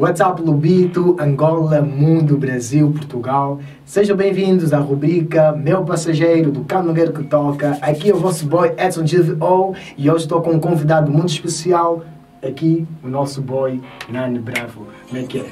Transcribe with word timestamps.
WhatsApp 0.00 0.40
Lubito, 0.40 1.14
Angola, 1.20 1.82
Mundo, 1.82 2.38
Brasil, 2.38 2.90
Portugal. 2.90 3.60
Sejam 3.84 4.16
bem-vindos 4.16 4.72
à 4.72 4.78
rubrica 4.78 5.52
Meu 5.52 5.84
Passageiro 5.84 6.50
do 6.50 6.64
Caminhoneiro 6.64 7.12
que 7.12 7.22
Toca. 7.22 7.76
Aqui 7.82 8.08
é 8.08 8.14
o 8.14 8.16
vosso 8.16 8.46
boy 8.46 8.72
Edson 8.78 9.04
GVO 9.04 9.76
e 9.98 10.10
hoje 10.10 10.24
estou 10.24 10.40
com 10.40 10.52
um 10.52 10.58
convidado 10.58 11.12
muito 11.12 11.28
especial. 11.28 12.02
Aqui, 12.42 12.88
o 13.04 13.08
nosso 13.08 13.42
boy 13.42 13.78
Nani 14.08 14.38
Bravo. 14.38 14.86
Como 15.06 15.20
é 15.20 15.24
que 15.24 15.40
é? 15.40 15.46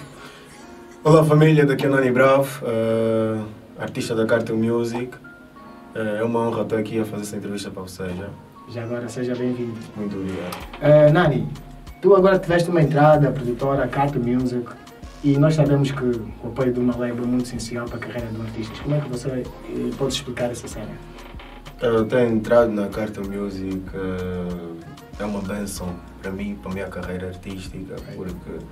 Olá 1.05 1.23
família, 1.23 1.67
daqui 1.67 1.85
é 1.85 1.91
Nani 1.91 2.11
Bravo, 2.11 2.65
uh, 2.65 3.45
artista 3.79 4.15
da 4.15 4.25
Cartel 4.25 4.57
Music. 4.57 5.15
Uh, 5.95 6.21
é 6.21 6.25
uma 6.25 6.49
honra 6.49 6.63
estar 6.63 6.79
aqui 6.79 6.99
a 6.99 7.05
fazer 7.05 7.25
essa 7.25 7.37
entrevista 7.37 7.71
para 7.71 7.83
vocês. 7.83 8.17
Já, 8.17 8.29
já 8.71 8.83
agora, 8.85 9.11
seja 9.11 9.35
bem-vindo. 9.35 9.77
Muito 9.95 10.17
obrigado. 10.17 10.57
Uh, 10.81 11.13
Nani, 11.13 11.47
Tu 12.01 12.15
agora 12.15 12.39
tiveste 12.39 12.71
uma 12.71 12.81
entrada, 12.81 13.31
produtora, 13.33 13.89
Carto 13.89 14.21
Music, 14.21 14.69
e 15.25 15.37
nós 15.37 15.57
sabemos 15.57 15.91
que 15.91 16.05
o 16.05 16.47
apoio 16.47 16.73
de 16.73 16.79
uma 16.79 16.97
label 16.97 17.25
é 17.25 17.27
muito 17.27 17.47
essencial 17.47 17.87
para 17.87 17.97
a 17.97 17.99
carreira 17.99 18.29
do 18.29 18.41
artista. 18.43 18.73
Como 18.85 18.95
é 18.95 19.01
que 19.01 19.09
você 19.09 19.29
eh, 19.29 19.45
pode 19.99 20.15
explicar 20.15 20.49
essa 20.49 20.69
cena? 20.69 20.93
Eu 21.83 22.05
tenho 22.07 22.35
entrado 22.35 22.71
na 22.71 22.87
Carta 22.87 23.21
Music, 23.21 23.83
é 25.19 25.25
uma 25.25 25.41
benção 25.41 25.97
para 26.23 26.31
mim, 26.31 26.57
para 26.61 26.71
a 26.71 26.75
minha 26.75 26.87
carreira 26.87 27.29
artística, 27.29 27.97
porque 28.15 28.65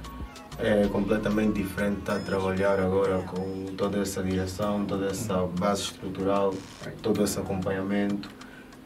é 0.59 0.87
completamente 0.87 1.61
diferente 1.61 1.99
estar 1.99 2.17
a 2.17 2.21
trabalhar 2.21 2.79
agora 2.79 3.19
com 3.19 3.67
toda 3.77 3.99
essa 3.99 4.23
direção, 4.23 4.85
toda 4.85 5.07
essa 5.07 5.47
base 5.59 5.83
estrutural, 5.83 6.55
todo 7.03 7.25
esse 7.25 7.39
acompanhamento 7.39 8.31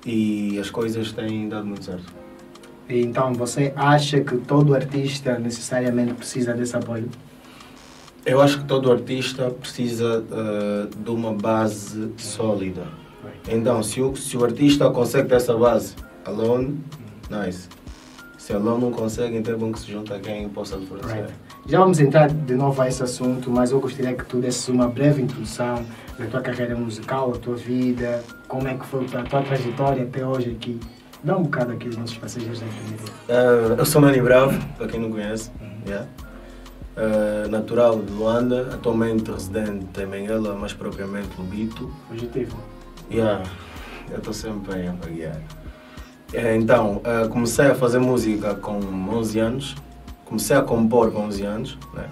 e 0.04 0.58
as 0.58 0.70
coisas 0.70 1.12
têm 1.12 1.48
dado 1.48 1.66
muito 1.66 1.84
certo. 1.84 2.19
Então, 2.98 3.32
você 3.32 3.72
acha 3.76 4.20
que 4.20 4.36
todo 4.36 4.74
artista 4.74 5.38
necessariamente 5.38 6.14
precisa 6.14 6.52
desse 6.52 6.76
apoio? 6.76 7.08
Eu 8.26 8.40
acho 8.40 8.58
que 8.58 8.64
todo 8.64 8.90
artista 8.90 9.50
precisa 9.50 10.20
uh, 10.20 10.94
de 10.94 11.10
uma 11.10 11.32
base 11.32 12.10
sólida. 12.16 12.82
Então, 13.48 13.82
se 13.82 14.00
o, 14.00 14.14
se 14.16 14.36
o 14.36 14.44
artista 14.44 14.90
consegue 14.90 15.28
ter 15.28 15.36
essa 15.36 15.56
base 15.56 15.94
alone, 16.24 16.78
nice. 17.30 17.68
Se 18.36 18.52
alone 18.52 18.82
não 18.82 18.90
consegue, 18.90 19.36
então 19.36 19.54
é 19.54 19.56
bom 19.56 19.72
que 19.72 19.78
se 19.78 19.92
junte 19.92 20.12
a 20.12 20.18
quem 20.18 20.48
possa 20.48 20.76
diferenciar. 20.76 21.22
Right. 21.22 21.34
Já 21.66 21.78
vamos 21.78 22.00
entrar 22.00 22.28
de 22.28 22.54
novo 22.54 22.82
a 22.82 22.88
esse 22.88 23.02
assunto, 23.02 23.50
mas 23.50 23.70
eu 23.70 23.80
gostaria 23.80 24.14
que 24.14 24.24
tu 24.24 24.38
desses 24.38 24.68
uma 24.68 24.88
breve 24.88 25.22
introdução 25.22 25.84
da 26.18 26.26
tua 26.26 26.40
carreira 26.40 26.74
musical, 26.74 27.32
a 27.34 27.38
tua 27.38 27.54
vida, 27.54 28.22
como 28.48 28.66
é 28.66 28.74
que 28.74 28.84
foi 28.86 29.04
a 29.14 29.22
tua 29.22 29.42
trajetória 29.42 30.02
até 30.02 30.26
hoje 30.26 30.50
aqui 30.50 30.80
Dá 31.22 31.36
um 31.36 31.42
bocado 31.42 31.72
aqui 31.72 31.86
os 31.88 31.96
nossos 31.96 32.16
passageiros 32.16 32.60
da 32.60 32.66
uh, 32.66 33.74
Eu 33.76 33.84
sou 33.84 34.00
Nani 34.00 34.22
Bravo, 34.22 34.58
para 34.78 34.86
quem 34.86 35.00
não 35.00 35.10
conhece. 35.10 35.50
Uhum. 35.60 35.70
Yeah. 35.86 36.08
Uh, 36.96 37.48
natural 37.50 38.00
de 38.00 38.10
Luanda, 38.10 38.70
atualmente 38.72 39.30
residente 39.30 40.00
em 40.00 40.06
Benguela, 40.06 40.54
mais 40.54 40.72
propriamente 40.72 41.28
Lubito. 41.38 41.90
Fugitivo. 42.08 42.56
Yeah. 43.10 43.42
Eu 44.10 44.16
estou 44.16 44.32
sempre 44.32 44.74
bem 44.74 44.88
a 44.88 44.92
guiar. 44.92 45.36
Uh, 46.32 46.56
então, 46.56 47.02
uh, 47.04 47.28
comecei 47.28 47.66
a 47.66 47.74
fazer 47.74 47.98
música 47.98 48.54
com 48.54 48.78
11 48.78 49.38
anos. 49.40 49.76
Comecei 50.24 50.56
a 50.56 50.62
compor 50.62 51.12
com 51.12 51.26
11 51.26 51.44
anos, 51.44 51.78
né? 51.92 52.08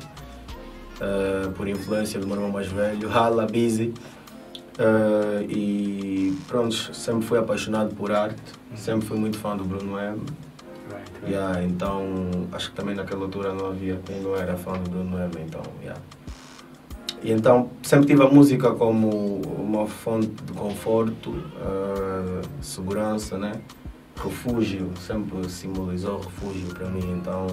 Por 1.56 1.68
influência 1.68 2.18
do 2.18 2.26
meu 2.26 2.34
irmão 2.34 2.50
mais 2.50 2.66
velho, 2.66 3.08
Hala 3.08 3.46
Busy. 3.46 3.94
Uh, 4.78 5.42
e 5.50 6.38
pronto, 6.46 6.74
sempre 6.94 7.26
fui 7.26 7.38
apaixonado 7.38 7.94
por 7.96 8.12
arte, 8.12 8.40
sempre 8.76 9.06
fui 9.06 9.18
muito 9.18 9.36
fã 9.38 9.56
do 9.56 9.64
Bruno 9.64 9.98
M. 9.98 10.18
Right, 10.18 11.10
right. 11.20 11.32
Yeah, 11.32 11.64
então 11.64 12.30
acho 12.52 12.70
que 12.70 12.76
também 12.76 12.94
naquela 12.94 13.24
altura 13.24 13.52
não 13.52 13.66
havia 13.66 14.00
quem 14.04 14.20
não 14.20 14.36
era 14.36 14.56
fã 14.56 14.72
do 14.74 14.88
Bruno 14.88 15.18
M, 15.18 15.32
então 15.44 15.62
yeah. 15.82 16.00
E 17.20 17.32
então 17.32 17.70
sempre 17.82 18.06
tive 18.06 18.22
a 18.22 18.28
música 18.28 18.70
como 18.70 19.40
uma 19.58 19.86
fonte 19.88 20.28
de 20.28 20.52
conforto, 20.52 21.30
uh, 21.30 22.40
segurança, 22.62 23.36
né? 23.36 23.60
refúgio, 24.22 24.90
sempre 25.00 25.48
simbolizou 25.48 26.20
refúgio 26.20 26.68
para 26.74 26.88
mim, 26.88 27.12
então, 27.12 27.46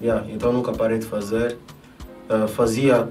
yeah, 0.00 0.26
então 0.30 0.52
nunca 0.52 0.72
parei 0.72 0.98
de 0.98 1.06
fazer. 1.06 1.56
Uh, 2.28 2.46
fazia 2.46 3.08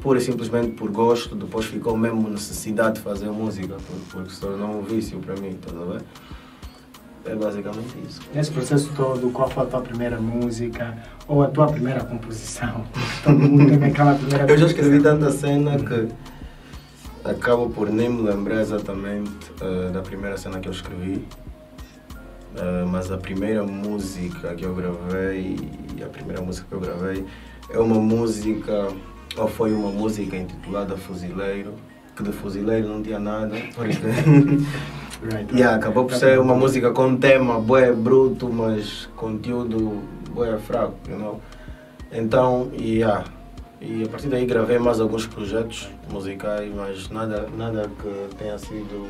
pura 0.00 0.18
e 0.18 0.22
simplesmente 0.22 0.72
por 0.72 0.90
gosto, 0.90 1.34
depois 1.34 1.66
ficou 1.66 1.96
mesmo 1.96 2.28
necessidade 2.28 2.96
de 2.96 3.00
fazer 3.00 3.30
música, 3.30 3.76
porque 4.10 4.30
se 4.30 4.40
tornou 4.40 4.78
um 4.78 4.82
vício 4.82 5.18
para 5.18 5.34
mim, 5.36 5.50
estás 5.50 5.76
a 5.76 5.84
ver? 5.84 6.02
É 7.24 7.34
basicamente 7.34 7.94
isso. 8.08 8.20
Nesse 8.32 8.50
processo 8.50 8.90
todo, 8.96 9.30
qual 9.30 9.50
foi 9.50 9.64
a 9.64 9.66
tua 9.66 9.80
primeira 9.80 10.18
música 10.18 10.96
ou 11.26 11.42
a 11.42 11.48
tua 11.48 11.66
primeira 11.66 12.02
composição? 12.02 12.84
Todo 13.22 13.38
mundo 13.38 13.78
tem 13.78 13.90
aquela 13.90 14.14
primeira 14.14 14.50
Eu 14.50 14.56
já 14.56 14.66
escrevi 14.66 15.02
tanta 15.02 15.30
cena 15.30 15.76
que 15.76 16.08
acabo 17.24 17.68
por 17.68 17.90
nem 17.90 18.08
me 18.08 18.22
lembrar 18.22 18.62
exatamente 18.62 19.52
uh, 19.60 19.90
da 19.92 20.00
primeira 20.00 20.38
cena 20.38 20.58
que 20.58 20.68
eu 20.68 20.72
escrevi. 20.72 21.26
Uh, 22.54 22.86
mas 22.86 23.12
a 23.12 23.18
primeira 23.18 23.62
música 23.62 24.54
que 24.54 24.64
eu 24.64 24.74
gravei, 24.74 25.56
a 26.02 26.08
primeira 26.08 26.40
música 26.40 26.66
que 26.66 26.74
eu 26.74 26.80
gravei 26.80 27.26
é 27.68 27.78
uma 27.78 28.00
música 28.00 28.88
ou 29.36 29.48
foi 29.48 29.72
uma 29.72 29.90
música 29.90 30.36
intitulada 30.36 30.96
Fuzileiro, 30.96 31.74
que 32.16 32.22
de 32.22 32.32
fuzileiro 32.32 32.88
não 32.88 33.02
tinha 33.02 33.18
nada. 33.18 33.54
Right, 35.20 35.52
yeah, 35.52 35.76
acabou 35.76 36.04
por 36.04 36.14
ser 36.14 36.38
uma 36.38 36.54
música 36.54 36.92
com 36.92 37.16
tema 37.16 37.58
bué 37.58 37.92
bruto, 37.92 38.48
mas 38.48 39.08
conteúdo 39.16 40.00
bué 40.30 40.56
fraco, 40.58 40.94
you 41.08 41.18
know? 41.18 41.40
Então, 42.12 42.70
yeah, 42.72 43.24
e 43.80 44.04
a 44.04 44.08
partir 44.08 44.28
daí 44.28 44.46
gravei 44.46 44.78
mais 44.78 45.00
alguns 45.00 45.26
projetos 45.26 45.88
musicais, 46.08 46.72
mas 46.72 47.10
nada, 47.10 47.48
nada 47.56 47.90
que 48.00 48.36
tenha 48.36 48.56
sido 48.58 49.08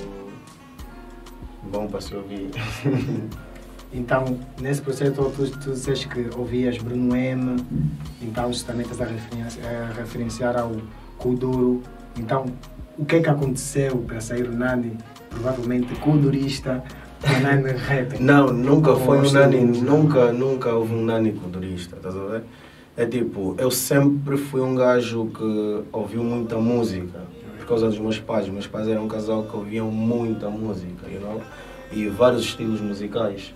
bom 1.62 1.86
para 1.86 2.00
se 2.00 2.14
ouvir. 2.14 2.50
Então, 3.92 4.38
nesse 4.60 4.82
processo, 4.82 5.12
tu, 5.12 5.50
tu 5.58 5.70
disseste 5.72 6.08
que 6.08 6.28
ouvias 6.36 6.76
Bruno 6.78 7.16
M, 7.16 7.56
então 8.20 8.50
também 8.66 8.82
estás 8.82 9.00
a 9.00 9.04
referenciar, 9.04 9.72
a 9.72 9.92
referenciar 9.92 10.58
ao 10.58 10.72
Kuduro. 11.16 11.82
Então, 12.16 12.46
o 12.98 13.04
que 13.04 13.16
é 13.16 13.20
que 13.20 13.28
aconteceu 13.28 13.96
para 13.98 14.20
sair 14.20 14.46
o 14.46 14.52
Nani, 14.52 14.98
provavelmente 15.30 15.94
Kudurista, 15.96 16.82
o 17.24 17.40
Nani 17.40 17.72
rap? 17.72 18.18
Não, 18.20 18.52
nunca 18.52 18.94
foi 18.94 19.18
um 19.18 19.32
Nani, 19.32 19.60
nunca, 19.60 20.32
nunca 20.32 20.70
houve 20.74 20.94
um 20.94 21.04
Nani 21.04 21.32
Kudurista, 21.32 21.96
estás 21.96 22.14
a 22.14 22.24
ver? 22.26 22.42
É 22.94 23.06
tipo, 23.06 23.54
eu 23.58 23.70
sempre 23.70 24.36
fui 24.36 24.60
um 24.60 24.74
gajo 24.74 25.26
que 25.26 25.84
ouviu 25.92 26.22
muita 26.22 26.58
música, 26.58 27.20
por 27.58 27.66
causa 27.66 27.86
dos 27.86 27.98
meus 27.98 28.18
pais. 28.18 28.48
Meus 28.48 28.66
pais 28.66 28.88
eram 28.88 29.04
um 29.04 29.08
casal 29.08 29.44
que 29.44 29.56
ouviam 29.56 29.90
muita 29.90 30.50
música, 30.50 31.08
you 31.08 31.20
know? 31.20 31.40
E 31.92 32.08
vários 32.08 32.42
estilos 32.42 32.80
musicais. 32.80 33.54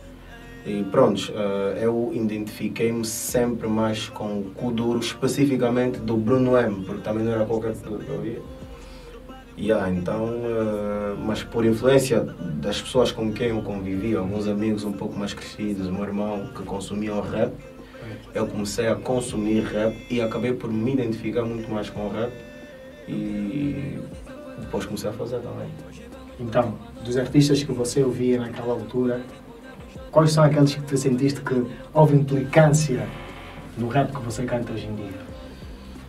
E 0.64 0.84
pronto, 0.84 1.32
eh, 1.34 1.80
eu 1.82 2.12
identifiquei-me 2.14 3.04
sempre 3.04 3.66
mais 3.66 4.08
com 4.08 4.38
o 4.38 4.44
Kuduro, 4.54 5.00
especificamente 5.00 5.98
do 5.98 6.16
Bruno 6.16 6.56
M, 6.56 6.84
porque 6.84 7.02
também 7.02 7.24
não 7.24 7.32
era 7.32 7.44
qualquer 7.44 7.74
Kuduro 7.74 8.04
que 8.04 8.10
eu 8.10 8.20
via. 8.20 8.42
Yeah, 9.58 9.90
então, 9.90 10.24
uh, 10.24 11.16
mas 11.18 11.42
por 11.42 11.64
influência 11.64 12.20
das 12.20 12.80
pessoas 12.80 13.12
com 13.12 13.32
quem 13.32 13.48
eu 13.48 13.60
convivia, 13.60 14.18
alguns 14.18 14.48
amigos 14.48 14.82
um 14.82 14.92
pouco 14.92 15.16
mais 15.16 15.34
crescidos, 15.34 15.90
meu 15.90 16.02
irmão 16.02 16.48
que 16.54 16.62
consumiam 16.62 17.20
rap, 17.20 17.52
eu 18.34 18.46
comecei 18.46 18.88
a 18.88 18.94
consumir 18.94 19.62
rap 19.64 19.94
e 20.10 20.22
acabei 20.22 20.54
por 20.54 20.72
me 20.72 20.94
identificar 20.94 21.44
muito 21.44 21.70
mais 21.70 21.90
com 21.90 22.06
o 22.06 22.08
rap 22.08 22.32
e 23.06 23.98
depois 24.58 24.86
comecei 24.86 25.10
a 25.10 25.12
fazer 25.12 25.38
também. 25.40 25.68
Então, 26.40 26.74
dos 27.04 27.16
artistas 27.16 27.62
que 27.62 27.72
você 27.72 28.02
ouvia 28.02 28.40
naquela 28.40 28.72
altura, 28.72 29.20
Quais 30.12 30.30
são 30.30 30.44
aqueles 30.44 30.74
que 30.74 30.82
tu 30.82 30.94
sentiste 30.94 31.40
que 31.40 31.64
houve 31.94 32.14
implicância 32.14 33.08
no 33.78 33.88
rap 33.88 34.12
que 34.12 34.22
você 34.22 34.44
canta 34.44 34.70
hoje 34.74 34.86
em 34.86 34.94
dia? 34.94 35.32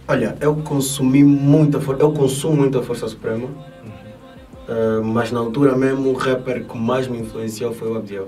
Olha, 0.05 0.35
eu 0.41 0.57
consumi 0.57 1.23
muita 1.23 1.79
eu 1.97 2.11
consumo 2.11 2.57
muita 2.57 2.83
Força 2.83 3.07
Suprema, 3.07 3.47
uhum. 3.47 4.99
uh, 4.99 5.03
mas 5.05 5.31
na 5.31 5.39
altura 5.39 5.77
mesmo 5.77 6.09
o 6.09 6.13
rapper 6.13 6.65
que 6.65 6.77
mais 6.77 7.07
me 7.07 7.19
influenciou 7.19 7.73
foi 7.73 7.89
o 7.89 7.95
Abdiel. 7.95 8.27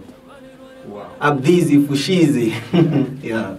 Abdizi, 1.20 1.86
Fuxizi. 1.86 2.54
yeah. 3.22 3.58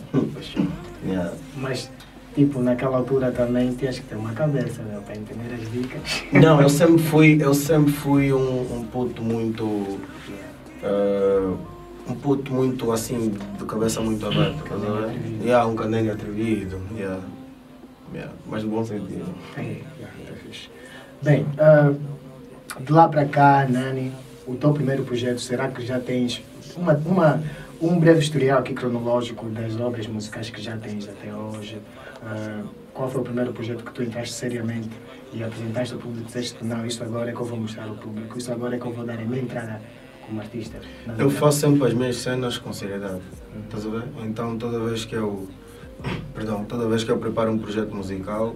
yeah. 1.04 1.32
Mas 1.58 1.90
tipo, 2.34 2.62
naquela 2.62 2.96
altura 2.96 3.30
também 3.30 3.74
tinhas 3.74 3.98
que 3.98 4.06
ter 4.06 4.14
uma 4.14 4.32
cabeça, 4.32 4.80
né, 4.82 4.98
para 5.04 5.16
entender 5.16 5.54
as 5.54 5.70
dicas. 5.70 6.24
Não, 6.32 6.62
eu 6.62 6.69
sempre 6.70 7.02
fui, 7.02 7.36
eu 7.38 7.52
sempre 7.52 7.92
fui 7.92 8.32
um, 8.32 8.78
um 8.78 8.84
puto 8.90 9.22
muito. 9.22 9.64
Uh, 10.82 11.75
um 12.08 12.14
puto 12.14 12.53
muito 12.53 12.93
assim, 12.93 13.31
de 13.58 13.64
cabeça 13.64 14.00
muito 14.00 14.25
aberta, 14.26 14.62
a 14.73 14.76
ver? 14.76 15.43
Yeah, 15.43 15.67
um 15.67 15.75
canengue 15.75 16.11
atrevido, 16.11 16.81
yeah. 16.97 17.20
Yeah, 18.14 18.32
mas 18.47 18.62
no 18.62 18.70
bom 18.70 18.85
sentido. 18.85 19.35
É, 19.56 19.81
Bem, 21.23 21.44
uh, 21.58 21.99
de 22.81 22.93
lá 22.93 23.08
para 23.08 23.25
cá, 23.26 23.67
Nani, 23.69 24.12
o 24.47 24.55
teu 24.55 24.73
primeiro 24.73 25.03
projeto, 25.03 25.41
será 25.41 25.69
que 25.69 25.85
já 25.85 25.99
tens 25.99 26.43
uma, 26.76 26.94
uma, 27.05 27.43
um 27.81 27.99
breve 27.99 28.20
historial 28.20 28.61
aqui 28.61 28.75
cronológico 28.75 29.47
das 29.47 29.79
obras 29.81 30.06
musicais 30.06 30.50
que 30.50 30.61
já 30.61 30.76
tens 30.76 31.08
até 31.08 31.35
hoje. 31.35 31.81
Uh, 32.23 32.69
qual 32.94 33.11
foi 33.11 33.20
o 33.20 33.25
primeiro 33.25 33.53
projeto 33.53 33.85
que 33.85 33.93
tu 33.93 34.03
entraste 34.03 34.35
seriamente 34.35 34.91
e 35.32 35.43
apresentaste 35.43 35.94
ao 35.94 36.00
público? 36.00 36.26
Dizeste 36.26 36.64
não, 36.64 36.87
isto 36.87 37.03
agora 37.05 37.31
é 37.31 37.32
que 37.32 37.41
eu 37.41 37.44
vou 37.44 37.58
mostrar 37.58 37.85
ao 37.85 37.97
público, 37.97 38.38
isto 38.38 38.53
agora 38.53 38.76
é 38.76 38.79
que 38.79 38.87
eu 38.87 38.93
vou 38.93 39.05
dar 39.05 39.19
a 39.19 39.25
minha 39.25 39.43
entrada 39.43 39.81
como 40.26 40.40
artista. 40.40 40.78
Eu 41.19 41.31
faço 41.31 41.61
sempre 41.61 41.87
as 41.87 41.94
minhas 41.94 42.17
cenas 42.17 42.58
com 42.58 42.73
seriedade. 42.73 43.14
Uhum. 43.55 43.62
Estás 43.64 43.87
a 43.87 43.88
ver? 43.88 44.05
Então 44.25 44.58
toda 44.58 44.78
vez 44.81 45.05
que 45.05 45.14
eu. 45.14 45.49
Perdão, 46.34 46.64
toda 46.64 46.87
vez 46.87 47.05
que 47.05 47.11
eu 47.11 47.19
preparo 47.19 47.50
um 47.50 47.58
projeto 47.58 47.94
musical, 47.94 48.55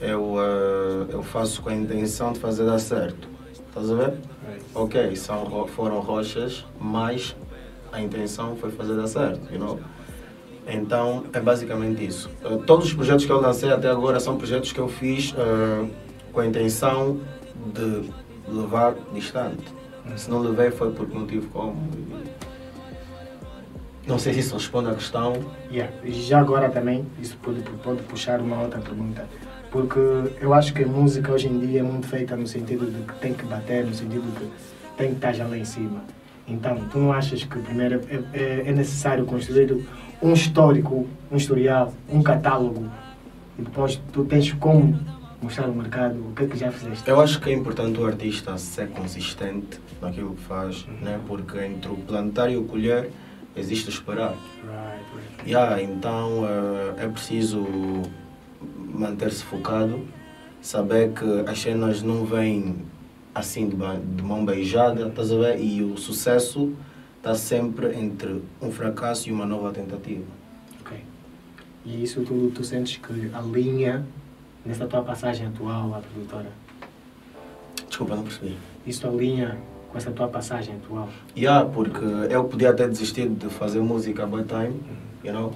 eu, 0.00 0.34
uh, 0.34 1.10
eu 1.10 1.22
faço 1.22 1.62
com 1.62 1.68
a 1.68 1.74
intenção 1.74 2.32
de 2.32 2.40
fazer 2.40 2.64
dar 2.64 2.78
certo. 2.78 3.28
Estás 3.68 3.90
a 3.90 3.94
ver? 3.94 4.14
Ok, 4.74 5.16
são, 5.16 5.66
foram 5.68 6.00
rochas, 6.00 6.64
mas 6.80 7.36
a 7.92 8.00
intenção 8.00 8.56
foi 8.56 8.70
fazer 8.70 8.94
dar 8.96 9.06
certo, 9.06 9.52
you 9.52 9.58
know? 9.58 9.78
Então 10.66 11.24
é 11.32 11.40
basicamente 11.40 12.04
isso. 12.04 12.30
Uh, 12.44 12.58
todos 12.58 12.86
os 12.86 12.94
projetos 12.94 13.24
que 13.24 13.32
eu 13.32 13.40
lancei 13.40 13.70
até 13.70 13.88
agora 13.88 14.18
são 14.20 14.36
projetos 14.36 14.72
que 14.72 14.78
eu 14.78 14.88
fiz 14.88 15.32
uh, 15.32 15.88
com 16.32 16.40
a 16.40 16.46
intenção 16.46 17.20
de 17.72 18.10
levar 18.48 18.94
distante. 19.12 19.81
Se 20.16 20.30
não 20.30 20.40
levei 20.40 20.70
foi 20.70 20.92
por 20.92 21.08
motivo 21.08 21.48
como. 21.48 21.76
Não 24.06 24.18
sei 24.18 24.34
se 24.34 24.40
isso 24.40 24.54
responde 24.54 24.90
à 24.90 24.94
questão. 24.94 25.34
Yeah. 25.70 25.92
Já 26.04 26.40
agora 26.40 26.68
também, 26.68 27.06
isso 27.20 27.36
pode, 27.42 27.60
pode 27.82 28.02
puxar 28.02 28.40
uma 28.40 28.60
outra 28.60 28.80
pergunta. 28.80 29.26
Porque 29.70 29.98
eu 30.40 30.52
acho 30.52 30.74
que 30.74 30.82
a 30.82 30.86
música 30.86 31.32
hoje 31.32 31.48
em 31.48 31.58
dia 31.58 31.80
é 31.80 31.82
muito 31.82 32.06
feita 32.06 32.36
no 32.36 32.46
sentido 32.46 32.90
de 32.90 33.02
que 33.04 33.18
tem 33.20 33.32
que 33.32 33.44
bater, 33.44 33.86
no 33.86 33.94
sentido 33.94 34.22
de 34.22 34.40
que 34.40 34.50
tem 34.96 35.08
que 35.10 35.14
estar 35.14 35.32
já 35.32 35.46
lá 35.46 35.56
em 35.56 35.64
cima. 35.64 36.02
Então, 36.46 36.76
tu 36.90 36.98
não 36.98 37.12
achas 37.12 37.44
que 37.44 37.58
primeiro 37.58 38.00
é, 38.10 38.38
é, 38.38 38.62
é 38.66 38.72
necessário 38.72 39.24
construir 39.24 39.86
um 40.20 40.32
histórico, 40.32 41.06
um 41.30 41.36
historial, 41.36 41.92
um 42.08 42.22
catálogo 42.22 42.86
e 43.58 43.62
depois 43.62 44.00
tu 44.12 44.24
tens 44.24 44.52
como 44.52 44.98
mostrar 45.42 45.66
ao 45.66 45.74
mercado 45.74 46.18
o 46.18 46.32
que 46.34 46.44
é 46.44 46.46
que 46.46 46.56
já 46.56 46.70
fizeste? 46.70 47.08
Eu 47.08 47.20
acho 47.20 47.40
que 47.40 47.50
é 47.50 47.52
importante 47.52 47.98
o 47.98 48.06
artista 48.06 48.56
ser 48.56 48.88
consistente 48.88 49.80
naquilo 50.00 50.34
que 50.34 50.42
faz, 50.42 50.84
uhum. 50.84 50.94
né? 51.02 51.20
porque 51.26 51.58
entre 51.58 51.90
o 51.90 51.96
plantar 51.96 52.50
e 52.50 52.56
o 52.56 52.64
colher 52.64 53.10
existe 53.56 53.90
esperar. 53.90 54.34
Right, 54.62 55.04
right. 55.14 55.50
Yeah, 55.50 55.82
então 55.82 56.42
uh, 56.42 56.94
é 56.96 57.08
preciso 57.08 57.66
manter-se 58.76 59.42
focado, 59.42 60.06
saber 60.60 61.12
que 61.12 61.50
as 61.50 61.60
cenas 61.60 62.02
não 62.02 62.24
vêm 62.24 62.76
assim 63.34 63.68
de, 63.68 63.76
de 63.76 64.22
mão 64.22 64.44
beijada, 64.44 65.08
estás 65.08 65.32
a 65.32 65.36
ver? 65.36 65.60
E 65.60 65.82
o 65.82 65.96
sucesso 65.96 66.72
está 67.16 67.34
sempre 67.34 67.96
entre 67.96 68.42
um 68.60 68.70
fracasso 68.70 69.28
e 69.28 69.32
uma 69.32 69.46
nova 69.46 69.72
tentativa. 69.72 70.24
Ok. 70.80 70.98
E 71.84 72.02
isso 72.02 72.22
tu, 72.22 72.50
tu 72.54 72.62
sentes 72.62 72.96
que 72.98 73.30
alinha 73.34 74.04
nessa 74.64 74.86
tua 74.86 75.02
passagem 75.02 75.46
atual 75.46 75.94
à 75.94 75.98
produtora? 75.98 76.50
Desculpa, 77.88 78.16
não 78.16 78.22
percebi. 78.22 78.56
Isso 78.86 79.06
alinha 79.06 79.58
com 79.90 79.98
essa 79.98 80.10
tua 80.10 80.28
passagem 80.28 80.76
atual? 80.76 81.08
Yeah, 81.36 81.68
porque 81.68 82.04
eu 82.30 82.44
podia 82.44 82.70
até 82.70 82.88
desistir 82.88 83.28
de 83.28 83.48
fazer 83.48 83.80
música 83.80 84.26
by 84.26 84.42
time, 84.44 84.68
uhum. 84.68 84.96
you 85.24 85.32
know? 85.32 85.52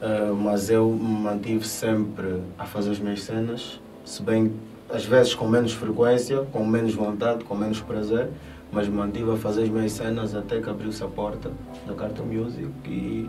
Uh, 0.00 0.34
mas 0.34 0.70
eu 0.70 0.90
me 0.90 1.22
mantive 1.22 1.66
sempre 1.66 2.40
a 2.56 2.64
fazer 2.64 2.92
as 2.92 3.00
minhas 3.00 3.22
cenas, 3.22 3.80
se 4.04 4.22
bem 4.22 4.52
às 4.88 5.04
vezes 5.04 5.34
com 5.34 5.48
menos 5.48 5.72
frequência, 5.72 6.42
com 6.52 6.64
menos 6.64 6.94
vontade, 6.94 7.44
com 7.44 7.54
menos 7.54 7.80
prazer, 7.80 8.28
mas 8.70 8.86
me 8.86 8.96
mantive 8.96 9.32
a 9.32 9.36
fazer 9.36 9.64
as 9.64 9.68
minhas 9.68 9.92
cenas 9.92 10.34
até 10.34 10.60
que 10.60 10.70
abriu-se 10.70 11.02
a 11.02 11.08
porta 11.08 11.50
da 11.86 11.94
Carta 11.94 12.22
Music 12.22 12.68
e, 12.86 13.28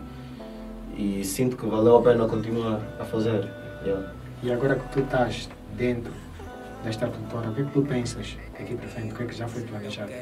e 0.96 1.24
sinto 1.24 1.56
que 1.56 1.66
valeu 1.66 1.96
a 1.96 2.02
pena 2.02 2.26
continuar 2.26 2.80
a 2.98 3.04
fazer. 3.04 3.48
Yeah. 3.84 4.12
E 4.42 4.50
agora 4.50 4.74
que 4.74 4.88
tu 4.88 5.00
estás 5.00 5.48
dentro 5.76 6.12
desta 6.82 7.06
produtora, 7.06 7.50
o 7.50 7.54
que 7.54 7.60
é 7.60 7.64
que 7.64 7.70
tu 7.72 7.82
pensas 7.82 8.38
aqui 8.58 8.74
para 8.74 8.88
frente? 8.88 9.12
O 9.12 9.16
que 9.16 9.22
é 9.22 9.26
que 9.26 9.34
já 9.34 9.46
foi 9.46 9.62
planejado? 9.62 10.12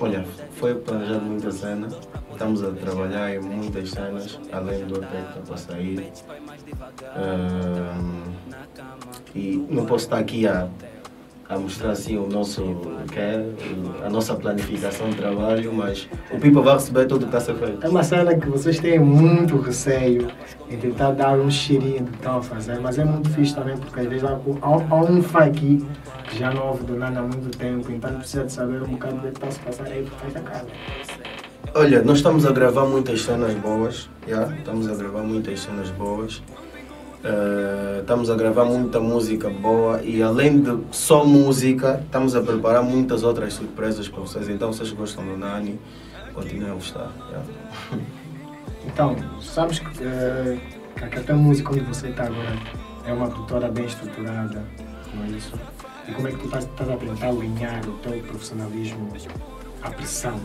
Olha, 0.00 0.24
foi 0.52 0.74
planejado 0.74 1.20
muita 1.20 1.52
cena, 1.52 1.88
estamos 2.32 2.64
a 2.64 2.72
trabalhar 2.72 3.34
em 3.34 3.40
muitas 3.40 3.90
cenas, 3.90 4.40
além 4.52 4.84
do 4.86 4.96
está 4.96 5.40
para 5.46 5.56
sair. 5.56 6.12
E 9.34 9.66
não 9.70 9.86
posso 9.86 10.06
estar 10.06 10.18
aqui 10.18 10.48
a 10.48 10.68
a 11.50 11.58
mostrar 11.58 11.90
assim 11.90 12.16
o 12.16 12.28
nosso 12.28 12.62
que 13.12 13.18
é, 13.18 13.44
a 14.04 14.08
nossa 14.08 14.36
planificação 14.36 15.10
de 15.10 15.16
trabalho, 15.16 15.72
mas 15.74 16.08
o 16.30 16.38
Pipa 16.38 16.60
vai 16.60 16.74
receber 16.74 17.06
tudo 17.06 17.26
que 17.26 17.36
está 17.36 17.38
a 17.38 17.40
ser 17.40 17.54
feito. 17.56 17.84
É 17.84 17.88
uma 17.88 18.04
cena 18.04 18.34
que 18.36 18.48
vocês 18.48 18.78
têm 18.78 19.00
muito 19.00 19.56
receio 19.58 20.28
em 20.70 20.76
tentar 20.78 21.10
dar 21.10 21.36
um 21.36 21.50
cheirinho 21.50 22.04
do 22.04 22.10
que 22.12 22.18
estão 22.18 22.38
a 22.38 22.42
fazer, 22.42 22.78
mas 22.78 22.98
é 23.00 23.04
muito 23.04 23.28
fixe 23.30 23.52
também 23.52 23.76
porque 23.76 23.98
às 23.98 24.06
vezes 24.06 24.24
há, 24.24 24.38
há, 24.62 24.94
há 24.94 24.96
um 25.02 25.20
fã 25.20 25.40
aqui 25.40 25.84
que 26.28 26.38
já 26.38 26.52
não 26.52 26.68
ouve 26.68 26.84
do 26.84 26.96
nada 26.96 27.18
há 27.18 27.22
muito 27.22 27.50
tempo, 27.58 27.90
então 27.90 28.14
precisa 28.14 28.44
de 28.44 28.52
saber 28.52 28.82
um 28.82 28.92
bocado 28.92 29.16
do 29.16 29.22
que 29.22 29.28
está 29.28 29.48
a 29.48 29.50
se 29.50 29.58
passar 29.58 29.86
aí 29.86 30.04
por 30.04 30.14
trás 30.18 30.34
da 30.34 30.40
casa. 30.40 30.66
Olha, 31.74 32.02
nós 32.02 32.18
estamos 32.18 32.46
a 32.46 32.52
gravar 32.52 32.86
muitas 32.86 33.22
cenas 33.22 33.54
boas, 33.54 34.08
yeah? 34.26 34.54
estamos 34.56 34.88
a 34.88 34.94
gravar 34.94 35.22
muitas 35.22 35.60
cenas 35.60 35.90
boas. 35.90 36.40
Uh, 37.22 38.00
estamos 38.00 38.30
a 38.30 38.34
gravar 38.34 38.64
muita 38.64 38.98
música 38.98 39.50
boa 39.50 40.00
e 40.02 40.22
além 40.22 40.62
de 40.62 40.78
só 40.90 41.22
música, 41.22 42.00
estamos 42.02 42.34
a 42.34 42.40
preparar 42.40 42.82
muitas 42.82 43.22
outras 43.22 43.52
surpresas 43.52 44.08
para 44.08 44.20
vocês. 44.20 44.48
Então, 44.48 44.72
vocês 44.72 44.90
gostam 44.92 45.24
do 45.26 45.36
Nani, 45.36 45.78
continuem 46.32 46.70
a 46.70 46.74
gostar. 46.74 47.10
Yeah. 47.28 47.46
Então, 48.86 49.14
sabes 49.42 49.78
que, 49.78 49.86
uh, 49.86 50.58
que 50.96 51.04
a 51.04 51.08
Cata 51.08 51.34
Música, 51.34 51.70
onde 51.70 51.82
você 51.82 52.08
está 52.08 52.24
agora, 52.24 52.56
é 53.04 53.12
uma 53.12 53.28
produtora 53.28 53.68
bem 53.68 53.84
estruturada, 53.84 54.64
não 55.14 55.24
é 55.24 55.28
isso? 55.36 55.52
E 56.08 56.12
como 56.12 56.26
é 56.26 56.32
que 56.32 56.38
tu 56.38 56.46
estás, 56.46 56.64
estás 56.64 56.90
a 56.90 56.96
tentar 56.96 57.28
alinhar 57.28 57.86
o 57.86 57.92
teu 57.98 58.18
profissionalismo 58.22 59.12
à 59.82 59.90
pressão? 59.90 60.40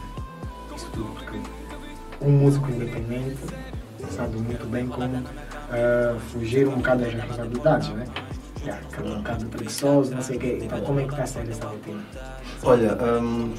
Isso 0.76 0.90
tudo, 0.92 1.12
porque 1.14 1.40
um 2.22 2.32
músico 2.32 2.70
independente 2.70 3.40
sabe 4.12 4.38
muito 4.38 4.66
bem 4.68 4.86
como 4.88 5.24
uh, 5.70 6.20
fugir 6.32 6.68
um 6.68 6.76
bocado 6.76 7.04
das 7.04 7.14
responsabilidades, 7.14 7.90
né? 7.90 8.06
Yeah, 8.64 8.82
um 9.04 9.18
bocado 9.18 9.46
preguiçoso, 9.46 10.16
não 10.16 10.22
sei 10.22 10.38
o 10.38 10.40
quê. 10.40 10.60
Então, 10.64 10.82
como 10.82 11.00
é 11.00 11.04
que 11.04 11.12
está 11.12 11.26
sendo 11.26 11.52
essa 11.52 11.68
rotina? 11.68 12.02
Olha, 12.64 12.98
um, 13.04 13.54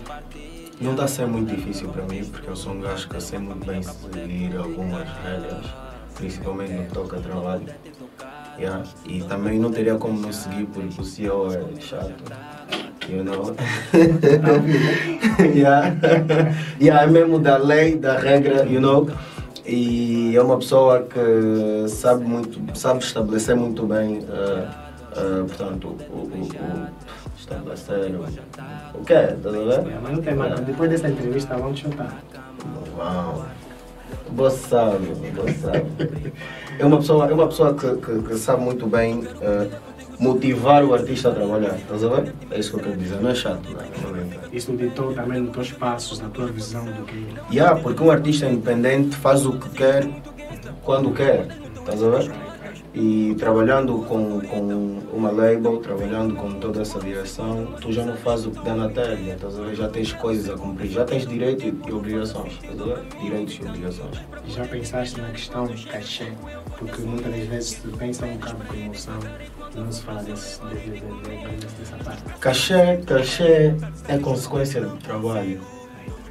não 0.81 0.93
está 0.93 1.05
a 1.05 1.09
ser 1.09 1.27
muito 1.27 1.55
difícil 1.55 1.89
para 1.89 2.05
mim, 2.05 2.25
porque 2.25 2.51
eu 2.51 2.57
sou 2.57 2.73
um 2.73 2.81
gajo 2.81 3.09
que 3.09 3.21
sei 3.21 3.39
muito 3.39 3.65
bem 3.65 3.83
seguir 3.83 4.57
algumas 4.57 5.09
regras, 5.23 5.65
principalmente 6.15 6.73
no 6.73 6.85
que 6.85 6.93
toca 6.93 7.17
a 7.19 7.21
trabalho. 7.21 7.67
Yeah. 8.59 8.85
E 9.05 9.23
também 9.23 9.59
não 9.59 9.71
teria 9.71 9.97
como 9.97 10.19
não 10.19 10.33
seguir, 10.33 10.67
porque 10.67 11.01
o 11.01 11.05
CEO 11.05 11.53
é 11.53 11.81
chato. 11.81 12.15
You 13.09 13.23
know? 13.23 13.55
yeah. 15.55 15.95
yeah, 16.81 17.03
é 17.05 17.07
mesmo 17.07 17.39
da 17.39 17.59
lei, 17.59 17.97
da 17.97 18.19
regra, 18.19 18.65
you 18.65 18.81
know? 18.81 19.09
E 19.67 20.37
é 20.37 20.43
uma 20.43 20.57
pessoa 20.59 21.03
que 21.03 21.89
sabe 21.89 22.25
muito, 22.25 22.61
sabe 22.79 23.03
estabelecer 23.03 23.57
muito 23.57 23.85
bem, 23.87 24.19
uh, 24.19 25.43
uh, 25.43 25.45
portanto, 25.47 25.97
o, 26.11 26.17
o, 26.17 26.23
o, 26.25 26.89
estabelecer 27.37 28.15
o, 28.15 28.25
o 28.99 29.05
que 29.05 29.13
é, 29.13 29.33
estás 29.33 29.55
a 29.55 29.59
ver? 29.59 29.93
É, 29.93 29.99
mas 30.01 30.13
não 30.13 30.23
tem 30.23 30.35
mais, 30.35 30.61
depois 30.61 30.91
dessa 30.91 31.09
entrevista 31.09 31.57
vamos 31.57 31.79
chutar. 31.79 32.23
Uau! 32.97 33.45
Você 34.33 34.69
sabe, 34.69 35.07
você 35.35 35.53
sabe. 35.55 36.33
É 36.79 36.85
uma 36.85 36.99
pessoa, 36.99 37.29
é 37.29 37.33
uma 37.33 37.47
pessoa 37.47 37.75
que, 37.75 37.97
que, 37.97 38.23
que 38.23 38.35
sabe 38.37 38.63
muito 38.63 38.87
bem 38.87 39.21
uh, 39.21 39.71
motivar 40.19 40.85
o 40.85 40.95
artista 40.95 41.31
a 41.31 41.33
trabalhar, 41.33 41.77
estás 41.77 42.05
a 42.05 42.09
ver? 42.09 42.35
É 42.51 42.59
isso 42.59 42.71
que 42.71 42.77
eu 42.77 42.83
quero 42.85 42.97
dizer, 42.97 43.21
não 43.21 43.31
é 43.31 43.35
chato, 43.35 43.63
não 43.71 43.81
é? 43.81 43.87
Isso 44.53 44.77
ditou 44.77 45.13
também 45.13 45.41
nos 45.41 45.53
teus 45.53 45.73
passos, 45.73 46.21
na 46.21 46.29
tua 46.29 46.47
visão 46.47 46.85
do 46.85 47.05
que. 47.05 47.27
Yeah, 47.51 47.81
porque 47.81 48.03
um 48.03 48.11
artista 48.11 48.47
independente 48.47 49.17
faz 49.17 49.47
o 49.47 49.53
que 49.59 49.69
quer, 49.71 50.09
quando 50.83 51.13
quer, 51.13 51.49
estás 51.79 52.03
a 52.03 52.11
ver? 52.11 52.33
E 52.99 53.35
trabalhando 53.39 53.99
com, 54.09 54.41
com 54.41 55.03
uma 55.13 55.31
label, 55.31 55.77
trabalhando 55.79 56.35
com 56.35 56.55
toda 56.55 56.81
essa 56.81 56.99
direção, 56.99 57.75
tu 57.79 57.93
já 57.93 58.03
não 58.07 58.17
fazes 58.17 58.47
o 58.47 58.51
que 58.51 58.65
dá 58.65 58.75
na 58.75 58.89
telha, 58.89 59.35
estás 59.35 59.59
a 59.59 59.65
ver? 59.65 59.75
Já 59.75 59.89
tens 59.89 60.15
coisas 60.15 60.49
a 60.49 60.57
cumprir, 60.57 60.89
já 60.89 61.05
tens 61.05 61.27
direitos 61.27 61.65
e 61.87 61.93
obrigações, 61.93 62.55
estás 62.55 62.81
a 62.81 62.85
ver? 62.85 63.03
Direitos 63.21 63.59
e 63.61 63.69
obrigações. 63.69 64.17
Já 64.47 64.65
pensaste 64.65 65.21
na 65.21 65.29
questão 65.29 65.67
de 65.67 65.85
cachê? 65.85 66.33
Porque 66.79 67.03
muitas 67.03 67.31
das 67.33 67.47
vezes 67.47 67.69
se 67.69 67.89
pensa 67.89 68.25
um 68.25 68.33
bocado 68.33 68.65
com 68.65 68.75
emoção 68.75 69.19
não 69.75 69.93
se 69.93 70.03
fala 70.03 70.23
desse, 70.23 70.61
de, 70.63 70.75
de, 70.75 71.01
de, 71.01 71.67
dessa 71.67 71.97
parte. 72.03 72.23
Cachê, 72.41 72.97
cachê 73.07 73.75
é 74.09 74.19
consequência 74.19 74.81
do 74.81 74.97
trabalho. 74.97 75.61